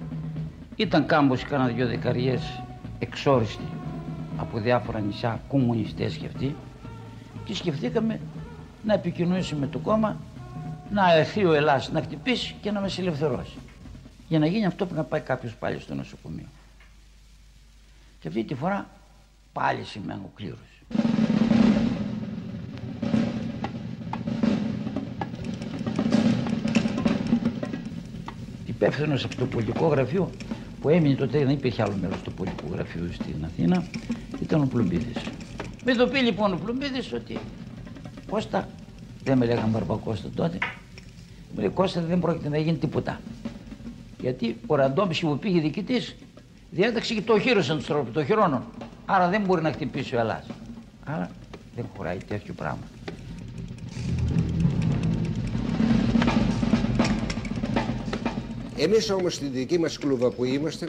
Ήταν 0.77 1.07
κάμπος 1.07 1.43
κάνα 1.43 1.67
δυο 1.67 1.87
δεκαριές 1.87 2.63
εξόριστοι 2.99 3.78
από 4.39 4.59
διάφορα 4.59 5.01
νησιά 5.01 5.41
κομμουνιστές 5.49 6.17
και 6.17 6.27
αυτοί 6.27 6.57
και 7.45 7.55
σκεφτήκαμε 7.55 8.21
να 8.85 8.95
επικοινωνήσουμε 8.95 9.67
το 9.67 9.79
κόμμα 9.79 10.17
να 10.91 11.15
έρθει 11.15 11.45
ο 11.45 11.53
Ελλάς 11.53 11.93
να 11.93 12.03
χτυπήσει 12.03 12.55
και 12.61 12.71
να 12.71 12.81
με 12.81 12.91
ελευθερώσει. 12.99 13.57
Για 14.29 14.39
να 14.39 14.47
γίνει 14.47 14.67
αυτό 14.67 14.87
που 14.87 14.95
να 14.95 15.05
πάει 15.05 15.21
κάποιος 15.21 15.55
πάλι 15.55 15.81
στο 15.81 15.95
νοσοκομείο. 15.95 16.47
Και 18.21 18.29
αυτή 18.29 18.45
τη 18.45 18.55
φορά 18.55 18.89
πάλι 19.53 19.85
σημαίνει 19.85 20.21
ο 20.25 20.31
κλήρος. 20.35 20.59
Υπεύθυνος 28.67 29.25
από 29.25 29.37
το 29.37 29.47
πολιτικό 29.47 29.87
γραφείο 29.87 30.31
που 30.81 30.89
έμεινε 30.89 31.15
τότε, 31.15 31.39
δεν 31.39 31.49
υπήρχε 31.49 31.83
άλλο 31.83 31.97
μέρος 32.01 32.23
του 32.23 32.33
πολιτικού 32.33 32.73
γραφείου 32.73 33.13
στην 33.13 33.45
Αθήνα, 33.45 33.85
ήταν 34.43 34.63
ο 34.63 34.67
Πλουμπίδης. 34.67 35.17
Με 35.85 35.93
ειδοποιεί 35.93 36.21
λοιπόν 36.25 36.53
ο 36.53 36.57
Πλουμπίδης 36.65 37.13
ότι 37.13 37.39
Κώστα, 38.31 38.69
δεν 39.25 39.39
με 39.39 39.47
λέγανε 39.47 39.69
Μπαρμπακώστα 39.69 40.29
τότε, 40.35 40.59
μου 41.55 41.61
λέει 41.61 41.69
Κώστα 41.69 42.01
δεν 42.01 42.19
πρόκειται 42.21 42.49
να 42.49 42.59
γίνει 42.59 42.77
τίποτα. 42.77 43.21
Γιατί 44.21 44.57
ο 44.67 44.75
Ραντόμψη 44.75 45.27
που 45.27 45.39
πήγε 45.39 45.61
διοικητής 45.61 46.17
διέταξε 46.71 47.15
και 47.15 47.23
το 47.23 47.33
οχύρωσαν 47.33 47.77
τους 47.77 47.87
τρόπους, 47.87 48.13
το 48.13 48.25
χειρόνων. 48.25 48.63
Άρα 49.07 49.29
δεν 49.29 49.43
μπορεί 49.43 49.63
να 49.63 49.73
χτυπήσει 49.73 50.17
ο 50.17 50.19
Ελλάς. 50.19 50.47
Άρα 51.05 51.31
δεν 51.77 51.85
χωράει 51.97 52.17
τέτοιο 52.17 52.55
πράγμα. 52.55 52.83
Εμείς 58.81 59.11
όμως 59.11 59.35
στη 59.35 59.47
δική 59.47 59.79
μας 59.79 59.99
κλούβα 59.99 60.31
που 60.31 60.45
είμαστε 60.45 60.89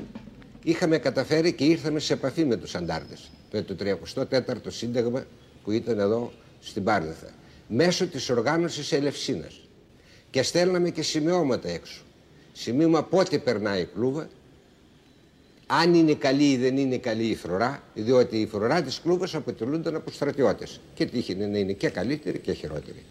είχαμε 0.64 0.98
καταφέρει 0.98 1.54
και 1.54 1.64
ήρθαμε 1.64 2.00
σε 2.00 2.14
επαφή 2.14 2.46
με 2.46 2.56
τους 2.58 2.76
αντάρτες. 2.76 3.30
Με 3.52 3.62
το 3.62 3.76
34ο 3.80 4.68
Σύνταγμα 4.68 5.26
που 5.64 5.72
ήταν 5.72 6.00
εδώ 6.00 6.32
στην 6.62 6.84
Πάρνηθα. 6.84 7.30
Μέσω 7.68 8.08
της 8.08 8.30
οργάνωσης 8.30 8.92
Ελευσίνας. 8.92 9.60
Και 10.30 10.44
στέλναμε 10.44 10.90
και 10.90 11.02
σημειώματα 11.02 11.70
έξω. 11.70 12.02
Σημείωμα 12.54 13.04
πότε 13.04 13.38
περνάει 13.38 13.82
η 13.82 13.90
κλούβα, 13.94 14.30
αν 15.68 15.94
είναι 15.94 16.14
καλή 16.14 16.52
ή 16.52 16.58
δεν 16.58 16.78
είναι 16.78 16.98
καλή 16.98 17.26
η 17.26 17.36
φρουρά, 17.36 17.84
διότι 17.94 18.38
η 18.38 18.48
φρουρά 18.48 18.82
της 18.82 19.00
κλούβας 19.04 19.36
αποτελούνταν 19.36 19.96
από 19.96 20.12
στρατιώτες. 20.12 20.80
Και 20.94 21.06
τύχει 21.06 21.36
να 21.36 21.58
είναι 21.58 21.74
και 21.74 21.90
καλύτερη 21.90 22.38
και 22.40 22.54
χειρότερη. 22.54 23.04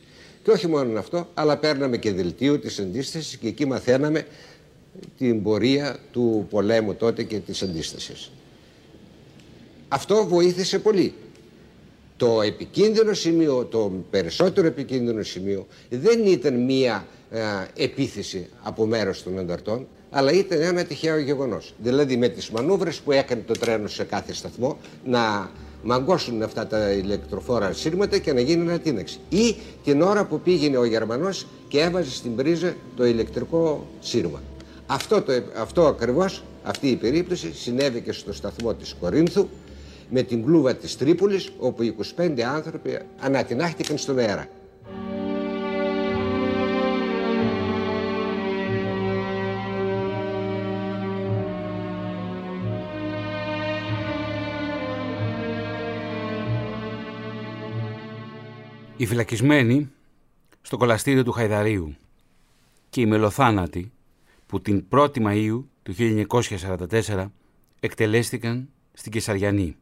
Και 0.43 0.51
όχι 0.51 0.67
μόνο 0.67 0.99
αυτό, 0.99 1.29
αλλά 1.35 1.57
παίρναμε 1.57 1.97
και 1.97 2.13
δελτίο 2.13 2.59
της 2.59 2.79
αντίστασης 2.79 3.37
και 3.37 3.49
εκεί 3.49 3.67
μαθαίναμε 3.67 4.27
την 5.19 5.43
πορεία 5.43 5.97
του 6.13 6.47
πολέμου 6.51 6.95
τότε 6.95 7.23
και 7.23 7.39
της 7.39 7.63
αντίστασης. 7.63 8.31
Αυτό 9.89 10.27
βοήθησε 10.27 10.79
πολύ. 10.79 11.15
Το 12.17 12.43
επικίνδυνο 12.43 13.13
σημείο, 13.13 13.65
το 13.65 13.93
περισσότερο 14.11 14.67
επικίνδυνο 14.67 15.23
σημείο 15.23 15.67
δεν 15.91 16.27
ήταν 16.27 16.65
μία 16.65 17.07
ε, 17.31 17.41
επίθεση 17.77 18.49
από 18.63 18.87
μέρος 18.87 19.23
των 19.23 19.39
ανταρτών, 19.39 19.87
αλλά 20.11 20.33
ήταν 20.33 20.61
ένα 20.61 20.85
τυχαίο 20.85 21.19
γεγονός. 21.19 21.75
Δηλαδή 21.79 22.17
με 22.17 22.29
τις 22.29 22.51
μανούβρες 22.51 23.01
που 23.01 23.13
έκανε 23.13 23.43
το 23.47 23.53
τρένο 23.53 23.89
σε 23.89 24.05
κάθε 24.05 24.33
σταθμό 24.33 24.79
να 25.05 25.51
μαγκώσουν 25.83 26.43
αυτά 26.43 26.67
τα 26.67 26.91
ηλεκτροφόρα 26.93 27.73
σύρματα 27.73 28.19
και 28.19 28.33
να 28.33 28.41
γίνει 28.41 28.69
ανατείναξη. 28.69 29.19
Ή 29.29 29.57
την 29.85 30.03
ώρα 30.03 30.25
που 30.25 30.41
πήγαινε 30.41 30.77
ο 30.77 30.85
Γερμανός 30.85 31.47
και 31.69 31.81
έβαζε 31.81 32.11
στην 32.11 32.37
πρίζα 32.37 32.75
το 32.97 33.07
ηλεκτρικό 33.07 33.87
σύρμα. 34.01 34.43
Αυτό, 34.91 35.23
το, 35.23 35.33
αυτό 35.57 35.87
ακριβώς, 35.87 36.43
αυτή 36.63 36.89
η 36.89 36.97
περίπτωση 36.97 37.53
συνέβη 37.53 38.01
και 38.01 38.13
στο 38.13 38.33
σταθμό 38.33 38.75
της 38.75 38.95
Κορίνθου 39.01 39.49
με 40.11 40.23
την 40.23 40.45
κλούβα 40.45 40.75
της 40.75 40.97
Τρίπολης 40.97 41.51
όπου 41.59 41.95
25 42.17 42.41
άνθρωποι 42.41 42.99
ανατινάχτηκαν 43.21 43.99
στον 43.99 44.19
αέρα. 44.19 44.49
Οι 58.97 59.07
φυλακισμένοι 59.07 59.91
στο 60.63 60.77
κολαστήριο 60.77 61.25
του 61.25 61.33
Χαϊδαρίου 61.33 61.97
και 62.91 63.01
οι 63.01 63.07
μελοθάνατοι 63.07 63.93
που 64.49 64.61
την 64.61 64.87
1η 64.91 65.17
Μαΐου 65.17 65.65
του 65.83 65.95
1944 65.99 67.31
εκτελέστηκαν 67.81 68.69
στην 68.93 69.13
Κεσαριανή. 69.13 69.77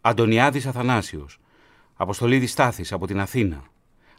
Αντωνιάδης 0.00 0.66
Αθανάσιος, 0.66 1.40
Αποστολίδης 1.94 2.50
Στάθης 2.50 2.92
από 2.92 3.06
την 3.06 3.20
Αθήνα, 3.20 3.64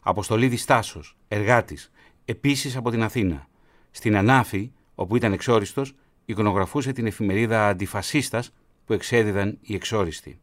Αποστολίδης 0.02 0.62
Στάσος, 0.62 1.18
εργάτης, 1.28 1.92
επίσης 2.26 2.76
από 2.76 2.90
την 2.90 3.04
Αθήνα. 3.04 3.48
Στην 3.92 4.18
Ανάφη, 4.18 4.72
όπου 4.96 5.16
ήταν 5.16 5.34
εξόριστος, 5.34 5.96
εικονογραφούσε 6.26 6.92
την 6.92 7.06
εφημερίδα 7.06 7.68
Αντιφασίστας 7.68 8.54
που 8.86 8.94
εξέδιδαν 8.94 9.58
οι 9.62 9.76
εξόριστοι. 9.76 10.40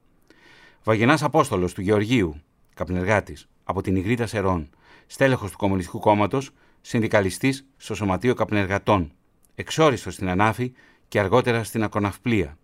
Βαγενάς 0.85 1.22
Απόστολος 1.22 1.74
του 1.74 1.80
Γεωργίου, 1.80 2.43
καπνεργάτης, 2.74 3.49
από 3.64 3.82
την 3.82 3.97
Ιγρήτα 3.97 4.26
Σερών, 4.26 4.70
στέλεχος 5.07 5.51
του 5.51 5.57
Κομμουνιστικού 5.57 5.99
Κόμματος, 5.99 6.51
συνδικαλιστής 6.80 7.66
στο 7.76 7.95
Σωματείο 7.95 8.35
Καπνεργατών, 8.35 9.12
εξόριστος 9.55 10.14
στην 10.14 10.28
Ανάφη 10.28 10.72
και 11.09 11.20
αργότερα 11.20 11.64
στην 11.64 11.82
Ακοναυπλία. 11.82 12.59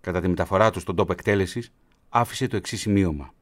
Κατά 0.00 0.20
τη 0.20 0.28
μεταφορά 0.28 0.70
του 0.70 0.80
στον 0.80 0.96
τόπο 0.96 1.12
εκτέλεσης, 1.12 1.72
άφησε 2.08 2.46
το 2.46 2.56
εξής 2.56 2.80
σημείωμα. 2.80 3.34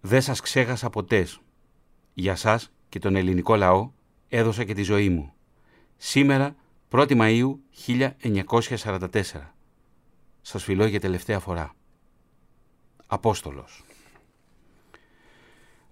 «Δεν 0.00 0.22
σας 0.22 0.40
ξέχασα 0.40 0.90
ποτές. 0.90 1.40
Για 2.14 2.36
σας 2.36 2.72
και 2.88 2.98
τον 2.98 3.16
ελληνικό 3.16 3.56
λαό 3.56 3.90
έδωσα 4.28 4.64
και 4.64 4.74
τη 4.74 4.82
ζωή 4.82 5.08
μου. 5.08 5.32
Σήμερα, 5.96 6.56
1η 6.90 7.16
Μαΐου 7.16 7.58
1944. 7.86 9.54
Σας 10.40 10.64
φιλώ 10.64 10.86
για 10.86 11.00
τελευταία 11.00 11.38
φορά. 11.40 11.74
Απόστολος. 13.06 13.84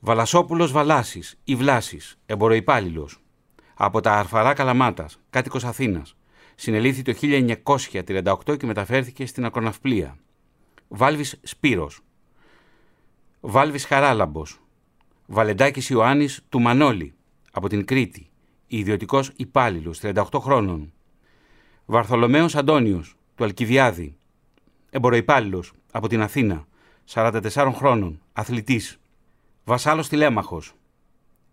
Βαλασόπουλος 0.01 0.72
Βαλάσης 0.72 1.35
ή 1.45 1.55
Βλάσης, 1.55 2.18
εμποροϊπάλληλος. 2.26 3.24
Από 3.75 4.01
τα 4.01 4.12
Αρφαρά 4.12 4.53
Καλαμάτας, 4.53 5.18
κάτοικος 5.31 5.64
Αθήνας. 5.64 6.16
Συνελήφθη 6.55 7.03
το 7.03 7.12
1938 7.12 8.57
και 8.57 8.66
μεταφέρθηκε 8.66 9.27
στην 9.27 9.45
Ακροναυπλία. 9.45 10.16
Βάλβης 10.89 11.41
Σπύρος. 11.43 12.01
Βάλβης 13.41 13.85
Χαράλαμπος. 13.85 14.59
Βαλεντάκης 15.27 15.89
Ιωάννης 15.91 16.45
του 16.49 16.61
Μανώλη, 16.61 17.14
από 17.53 17.68
την 17.68 17.85
Κρήτη. 17.85 18.29
Ιδιωτικός 18.66 19.33
υπάλληλος, 19.37 19.99
38 19.99 20.41
χρόνων. 20.41 20.93
Βαρθολομέος 21.85 22.55
Αντώνιος, 22.55 23.16
του 23.35 23.45
Αλκιδιάδη. 23.45 24.16
Εμποροϊπάλληλος, 24.91 25.72
από 25.93 26.09
την 26.09 26.20
Αθήνα, 26.20 26.66
44 27.05 27.72
χρόνων, 27.72 28.20
αθλητής. 28.33 28.99
Βασάλος 29.64 30.09
Τηλέμαχος. 30.09 30.75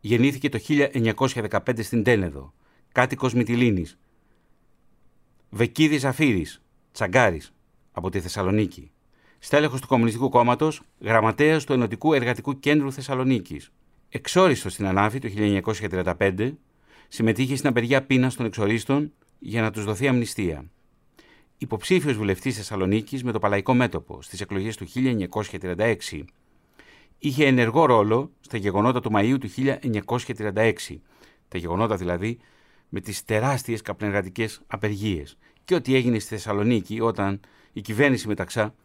Γεννήθηκε 0.01 0.49
το 0.49 0.59
1915 0.59 1.83
στην 1.83 2.03
Τένεδο. 2.03 2.53
Κάτοικος 2.91 3.33
Μυτιλίνης. 3.33 3.97
Βεκίδης 5.49 6.01
Ζαφύρης, 6.01 6.61
Τσαγκάρης, 6.91 7.53
από 7.91 8.09
τη 8.09 8.19
Θεσσαλονίκη. 8.19 8.91
Στέλεχος 9.39 9.81
του 9.81 9.87
Κομμουνιστικού 9.87 10.29
Κόμματος, 10.29 10.81
γραμματέας 10.99 11.63
του 11.63 11.73
Ενωτικού 11.73 12.13
Εργατικού 12.13 12.59
Κέντρου 12.59 12.91
Θεσσαλονίκης. 12.91 13.71
Εξόριστος 14.09 14.73
στην 14.73 14.85
Ανάφη 14.85 15.19
το 15.19 15.27
1935, 15.27 16.57
συμμετείχε 17.07 17.55
στην 17.55 17.69
απεργία 17.69 18.03
πείνας 18.03 18.35
των 18.35 18.45
εξορίστων 18.45 19.11
για 19.39 19.61
να 19.61 19.71
τους 19.71 19.83
δοθεί 19.85 20.07
αμνηστία. 20.07 20.65
Υποψήφιος 21.57 22.17
βουλευτής 22.17 22.55
Θεσσαλονίκης 22.55 23.23
με 23.23 23.31
το 23.31 23.39
Παλαϊκό 23.39 23.73
Μέτωπο 23.73 24.21
στις 24.21 24.41
εκλογές 24.41 24.77
του 24.77 24.85
1936, 24.85 26.25
είχε 27.23 27.45
ενεργό 27.45 27.85
ρόλο 27.85 28.31
στα 28.39 28.57
γεγονότα 28.57 28.99
του 28.99 29.11
Μαΐου 29.13 29.37
του 29.39 29.49
1936, 29.55 30.73
τα 31.47 31.57
γεγονότα 31.57 31.95
δηλαδή 31.95 32.39
με 32.89 32.99
τις 32.99 33.23
τεράστιες 33.23 33.81
καπνεργατικές 33.81 34.61
απεργίες 34.67 35.37
και 35.65 35.75
ό,τι 35.75 35.95
έγινε 35.95 36.19
στη 36.19 36.29
Θεσσαλονίκη 36.29 37.01
όταν 37.01 37.39
η 37.73 37.81
κυβέρνηση 37.81 38.27
Μεταξά 38.27 38.75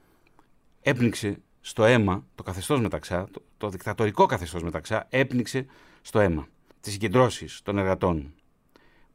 έπνιξε 0.81 1.43
στο 1.61 1.85
αίμα, 1.85 2.27
το 2.35 2.43
καθεστώς 2.43 2.81
Μεταξά, 2.81 3.29
το, 3.31 3.43
το 3.57 3.69
δικτατορικό 3.69 4.27
καθεστώς 4.27 4.63
Μεταξά, 4.63 5.07
έπνιξε 5.11 5.67
στο 6.03 6.21
αίμα 6.21 6.49
τις 6.81 6.93
συγκεντρώσεις 6.93 7.63
των 7.63 7.79
εργατών. 7.79 8.35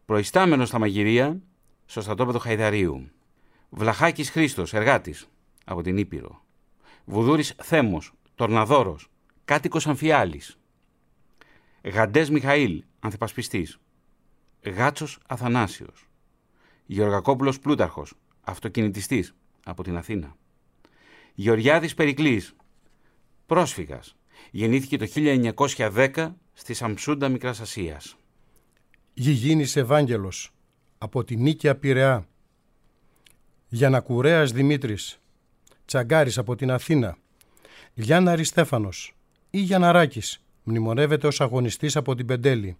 Προϊστάμενος 0.05 0.67
στα 0.67 0.79
μαγειρία 0.79 1.41
στο 1.85 2.01
στρατόπεδο 2.01 2.39
Χαϊδαρίου. 2.39 3.09
Βλαχάκης 3.69 4.29
Χρήστος, 4.29 4.73
εργάτης, 4.73 5.27
από 5.65 5.81
την 5.81 5.97
Ήπειρο. 5.97 6.43
Βουδούρης 7.05 7.55
Θέμος, 7.61 8.13
Τορναδόρος, 8.35 9.10
κάτοικος 9.51 9.87
Αμφιάλης. 9.87 10.57
Γαντές 11.83 12.29
Μιχαήλ, 12.29 12.83
ανθυπασπιστής. 12.99 13.79
Γάτσος 14.65 15.19
Αθανάσιος. 15.27 16.09
Γεωργακόπουλος 16.85 17.59
Πλούταρχος, 17.59 18.13
αυτοκινητιστής, 18.41 19.35
από 19.63 19.83
την 19.83 19.97
Αθήνα. 19.97 20.35
Γεωργιάδης 21.33 21.93
Περικλής, 21.93 22.55
πρόσφυγας. 23.45 24.15
Γεννήθηκε 24.51 24.97
το 24.97 25.05
1910 25.05 26.35
στη 26.53 26.73
Σαμψούντα 26.73 27.29
Μικράς 27.29 27.59
Ασίας. 27.59 28.17
Γηγίνης 29.13 29.75
Ευάγγελος, 29.75 30.51
από 30.97 31.23
την 31.23 31.41
Νίκαια 31.41 31.75
Πειραιά. 31.75 32.27
Γιανακουρέας 33.67 34.51
Δημήτρης, 34.51 35.19
Τσαγκάρης 35.85 36.37
από 36.37 36.55
την 36.55 36.71
Αθήνα. 36.71 37.17
Γιάννα 37.93 38.35
Ριστέφανος 38.35 39.15
ή 39.51 39.59
Γιαναράκης, 39.59 40.41
μνημονεύεται 40.63 41.27
ως 41.27 41.41
αγωνιστής 41.41 41.95
από 41.95 42.15
την 42.15 42.25
Πεντέλη. 42.25 42.77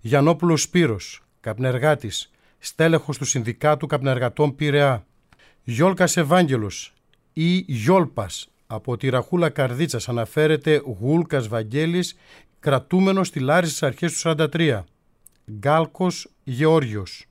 Γιαννόπουλος 0.00 0.62
Σπύρος, 0.62 1.22
καπνεργάτης, 1.40 2.30
στέλεχος 2.58 3.18
του 3.18 3.24
Συνδικάτου 3.24 3.86
Καπνεργατών 3.86 4.54
Πειραιά. 4.54 5.06
Γιόλκας 5.64 6.16
Ευάγγελος 6.16 6.92
ή 7.32 7.56
Γιόλπας, 7.56 8.48
από 8.66 8.96
τη 8.96 9.08
Ραχούλα 9.08 9.48
Καρδίτσας 9.48 10.08
αναφέρεται 10.08 10.82
Γούλκας 11.00 11.48
Βαγγέλης, 11.48 12.16
κρατούμενος 12.60 13.28
στη 13.28 13.40
Λάρισα 13.40 13.70
στις 13.70 13.82
αρχές 13.82 14.12
του 14.12 14.18
43. 14.18 14.84
Γκάλκος 15.50 16.28
Γεώργιος 16.44 17.26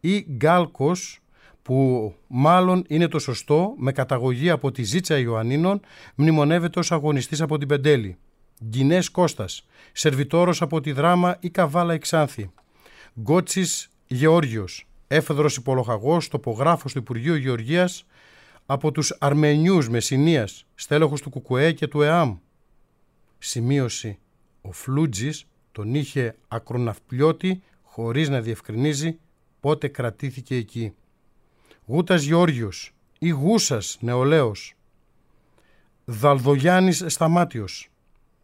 ή 0.00 0.26
Γκάλκος 0.30 1.21
που 1.62 2.14
μάλλον 2.26 2.84
είναι 2.88 3.08
το 3.08 3.18
σωστό, 3.18 3.74
με 3.76 3.92
καταγωγή 3.92 4.50
από 4.50 4.70
τη 4.70 4.82
Ζήτσα 4.82 5.18
Ιωαννίνων, 5.18 5.80
μνημονεύεται 6.14 6.78
ως 6.78 6.92
αγωνιστής 6.92 7.40
από 7.40 7.58
την 7.58 7.68
Πεντέλη. 7.68 8.16
Γκινές 8.64 9.10
Κώστας, 9.10 9.66
σερβιτόρος 9.92 10.62
από 10.62 10.80
τη 10.80 10.92
Δράμα 10.92 11.36
ή 11.40 11.50
Καβάλα 11.50 11.94
Εξάνθη. 11.94 12.50
Γκότσης 13.20 13.90
Γεώργιος, 14.06 14.86
έφεδρος 15.08 15.56
υπολογαγός, 15.56 16.28
τοπογράφος 16.28 16.92
του 16.92 16.98
Υπουργείου 16.98 17.34
Γεωργίας, 17.34 18.06
από 18.66 18.92
τους 18.92 19.16
Αρμενιούς 19.18 19.88
Μεσσηνίας, 19.88 20.66
στέλεχος 20.74 21.20
του 21.20 21.30
Κουκουέ 21.30 21.72
και 21.72 21.86
του 21.86 22.02
ΕΑΜ. 22.02 22.36
Σημείωση. 23.38 24.18
Ο 24.62 24.72
Φλούτζης 24.72 25.46
τον 25.72 25.94
είχε 25.94 26.36
ακροναυπλιώτη 26.48 27.62
χωρίς 27.82 28.28
να 28.28 28.40
διευκρινίζει 28.40 29.18
πότε 29.60 29.88
κρατήθηκε 29.88 30.54
εκεί. 30.54 30.94
Γούτας 31.86 32.22
Γεώργιος 32.22 32.92
ή 33.18 33.28
Γούσας 33.28 33.96
νεολαίος. 34.00 34.74
Δαλδογιάννης 36.04 37.04
Σταμάτιος. 37.06 37.88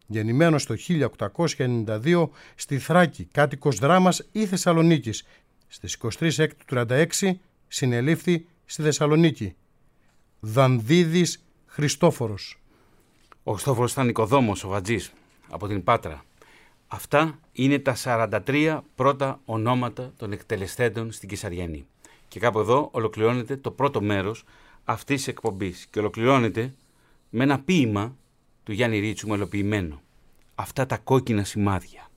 Γεννημένος 0.07 0.65
το 0.65 0.75
1892 0.75 2.29
στη 2.55 2.79
Θράκη, 2.79 3.27
κάτοικος 3.31 3.77
Δράμας 3.77 4.27
ή 4.31 4.45
Θεσσαλονίκης. 4.45 5.25
Στις 5.67 5.93
23 5.93 6.39
Έκτου 6.39 6.65
του 6.65 6.65
36 6.65 7.39
συνελήφθη 7.67 8.45
στη 8.65 8.81
Θεσσαλονίκη. 8.81 9.55
Δανδίδης 10.39 11.43
Χριστόφορος. 11.65 12.59
Ο 13.43 13.51
Χριστόφορος 13.51 13.91
ήταν 13.91 14.09
οικοδόμος, 14.09 14.63
ο 14.63 14.67
Βατζής, 14.67 15.11
από 15.49 15.67
την 15.67 15.83
Πάτρα. 15.83 16.23
Αυτά 16.87 17.39
είναι 17.51 17.79
τα 17.79 17.95
43 17.95 18.83
πρώτα 18.95 19.39
ονόματα 19.45 20.13
των 20.17 20.31
εκτελεστέντων 20.31 21.11
στην 21.11 21.29
Κεσαριανή. 21.29 21.85
Και 22.29 22.39
κάπου 22.39 22.59
εδώ 22.59 22.89
ολοκληρώνεται 22.91 23.57
το 23.57 23.71
πρώτο 23.71 24.01
μέρος 24.01 24.43
αυτής 24.83 25.15
της 25.15 25.27
εκπομπής 25.27 25.87
και 25.89 25.99
ολοκληρώνεται 25.99 26.75
με 27.29 27.43
ένα 27.43 27.59
ποίημα 27.59 28.17
του 28.63 28.71
Γιάννη 28.71 28.99
Ρίτσου 28.99 29.27
μελοποιημένο. 29.27 30.01
Αυτά 30.55 30.85
τα 30.85 30.97
κόκκινα 30.97 31.43
σημάδια. 31.43 32.09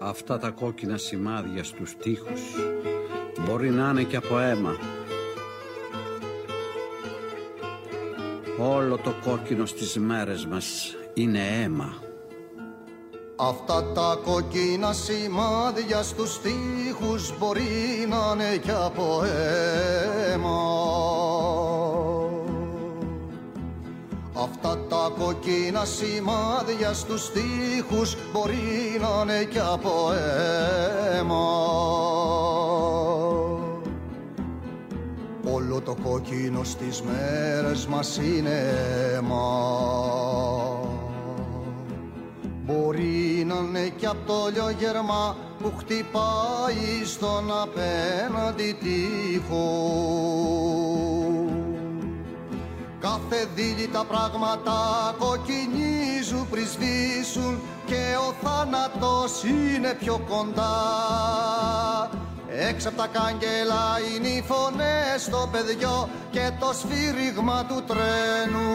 Αυτά 0.00 0.38
τα 0.38 0.50
κόκκινα 0.50 0.96
σημάδια 0.96 1.64
στους 1.64 1.96
τοίχους 1.96 2.40
μπορεί 3.40 3.70
να 3.70 3.90
είναι 3.90 4.02
και 4.02 4.16
από 4.16 4.38
αίμα 4.38 4.97
Όλο 8.60 8.96
το 8.96 9.14
κόκκινο 9.24 9.66
στις 9.66 9.98
μέρες 9.98 10.46
μας 10.46 10.94
είναι 11.14 11.38
αίμα. 11.38 11.94
Αυτά 13.36 13.92
τα 13.92 14.18
κοκκίνα 14.24 14.92
σημάδια 14.92 16.02
στους 16.02 16.40
τοίχους 16.40 17.38
μπορεί 17.38 18.06
να 18.08 18.32
είναι 18.34 18.56
κι 18.56 18.70
από 18.70 19.22
αίμα 19.24 20.58
Αυτά 24.42 24.78
τα 24.88 25.12
κοκκίνα 25.18 25.84
σημάδια 25.84 26.92
στους 26.92 27.30
τοίχους 27.30 28.16
μπορεί 28.32 29.00
να 29.00 29.22
είναι 29.22 29.44
κι 29.44 29.58
από 29.58 30.12
αίμα 30.12 31.46
Όλο 35.78 35.86
το 35.86 36.02
κόκκινο 36.02 36.64
στις 36.64 37.02
μέρες 37.02 37.86
μας 37.86 38.16
είναι 38.16 38.72
αίμα. 39.14 39.46
Μπορεί 42.66 43.44
να 43.46 43.54
είναι 43.54 43.92
κι 43.96 44.06
απ' 44.06 44.26
το 44.26 44.34
λιογερμά 44.52 45.36
που 45.62 45.72
χτυπάει 45.78 47.04
στον 47.04 47.50
απέναντι 47.62 48.76
τείχο 48.80 49.66
Κάθε 53.00 53.48
δίλη 53.54 53.88
τα 53.92 54.04
πράγματα 54.04 54.74
κοκκινίζουν 55.18 56.48
πριν 56.50 56.66
σβήσουν 56.66 57.60
και 57.86 58.16
ο 58.28 58.34
θάνατος 58.42 59.42
είναι 59.44 59.96
πιο 60.00 60.20
κοντά 60.28 60.76
Έξω 62.60 62.88
από 62.88 62.96
τα 62.96 63.06
κάγκελα 63.06 63.98
είναι 64.14 64.28
οι 64.28 64.44
φωνές 64.46 65.22
στο 65.22 65.48
παιδιό 65.52 66.08
και 66.30 66.50
το 66.60 66.72
σφύριγμα 66.72 67.64
του 67.64 67.84
τρένου. 67.86 68.70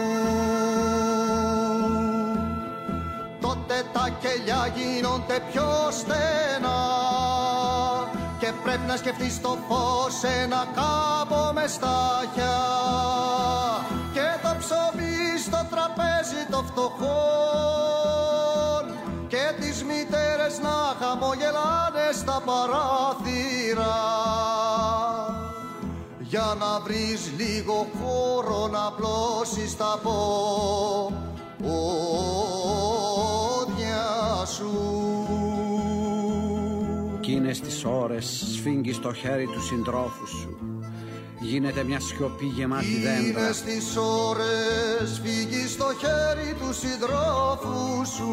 Τότε 3.40 3.82
τα 3.92 4.08
κελιά 4.20 4.72
γίνονται 4.76 5.40
πιο 5.52 5.68
στενά 5.90 6.82
και 8.38 8.52
πρέπει 8.62 8.86
να 8.86 8.96
σκεφτείς 8.96 9.40
το 9.40 9.58
φως 9.68 10.22
ένα 10.42 10.66
κάμπο 10.74 11.52
μες 11.52 11.72
στάχια 11.72 12.56
και 14.12 14.26
το 14.42 14.54
ψωμί 14.58 15.38
στο 15.44 15.66
τραπέζι 15.70 16.46
το 16.50 16.64
φτωχό 16.66 17.93
στα 22.18 22.42
παράθυρα. 22.44 23.96
Για 26.18 26.56
να 26.58 26.80
βρεις 26.80 27.30
λίγο 27.36 27.86
χώρο 28.00 28.68
να 28.68 28.92
πλώσεις 28.92 29.76
τα 29.76 29.98
πόδια 30.02 31.74
σου. 34.46 34.70
Κίνες 37.20 37.60
τις 37.60 37.84
ώρες 37.84 38.44
σφίγγεις 38.54 39.00
το 39.00 39.12
χέρι 39.12 39.46
του 39.46 39.62
συντρόφου 39.62 40.26
σου. 40.26 40.58
Γίνεται 41.40 41.82
μια 41.82 42.00
σιωπή 42.00 42.46
γεμάτη 42.46 42.86
δέντρα. 42.86 43.20
Γίνες 43.20 43.62
τις 43.62 43.96
ώρες 43.96 45.20
φύγεις 45.22 45.72
στο 45.72 45.86
χέρι 45.98 46.54
του 46.60 46.72
συντρόφου 46.72 48.06
σου 48.16 48.32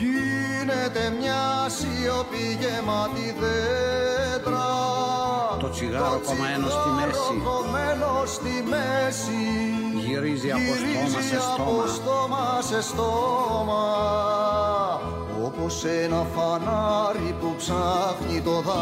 Γίνεται 0.00 1.02
μια 1.20 1.42
σιωπή 1.76 2.46
γεμάτη 2.60 3.34
δέντρα. 3.40 4.68
Το 5.58 5.70
τσιγάρο 5.70 6.20
κομμένο 6.26 6.68
στη 6.68 6.88
μέση. 6.98 7.42
κομμένο 7.44 8.22
στη 8.26 8.64
μέση. 8.72 9.42
Γυρίζει 10.06 10.50
από 10.50 10.72
στόμα 10.80 11.20
σε 11.22 11.36
από 11.36 11.86
στόμα 11.86 11.86
στόμα 11.86 12.60
σε 12.68 12.82
στόμα. 12.82 13.84
Όπως 15.44 15.84
ένα 15.84 16.26
φανάρι 16.34 17.34
που 17.40 17.54
ψάχνει 17.56 18.40
το 18.40 18.60
δάσος. 18.60 18.80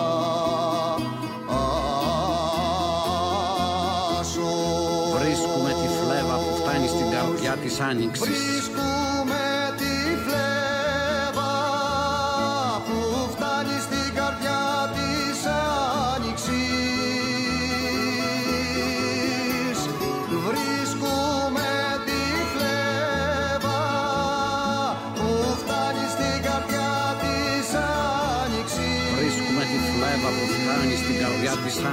Βρίσκουμε 5.19 5.71
τη 5.71 5.89
φλέβα 5.99 6.37
που 6.37 6.57
φτάνει 6.57 6.89
στην 6.89 7.11
καρδιά 7.11 7.57
της 7.63 7.81
άνοιξης 7.81 8.71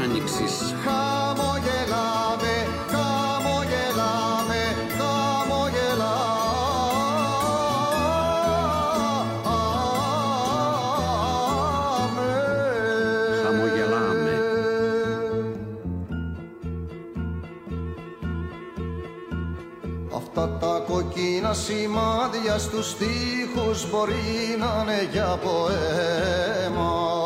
άνοιξης 0.03 0.73
Χαμογελάμε, 0.83 2.55
χαμογελάμε, 2.91 4.61
χαμογελάμε. 4.97 6.13
Χαμογελάμε 13.43 14.39
Αυτά 20.15 20.49
τα 20.59 20.83
κοκκίνα 20.87 21.53
σημάδια 21.53 22.57
στους 22.57 22.95
τοίχους 22.97 23.89
μπορεί 23.89 24.57
να 24.59 24.81
είναι 24.81 25.09
για 25.11 25.39
ποέμα 25.41 27.24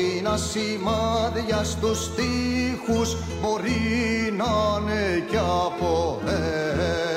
τα 0.00 0.06
κοκκίνα 0.06 0.36
σημάδια 0.36 1.64
στους 1.64 2.10
τοίχους 2.14 3.16
μπορεί 3.40 4.34
να 4.36 4.80
είναι 4.80 5.24
κι 5.28 5.36
από 5.36 6.20
αίμα 6.26 7.09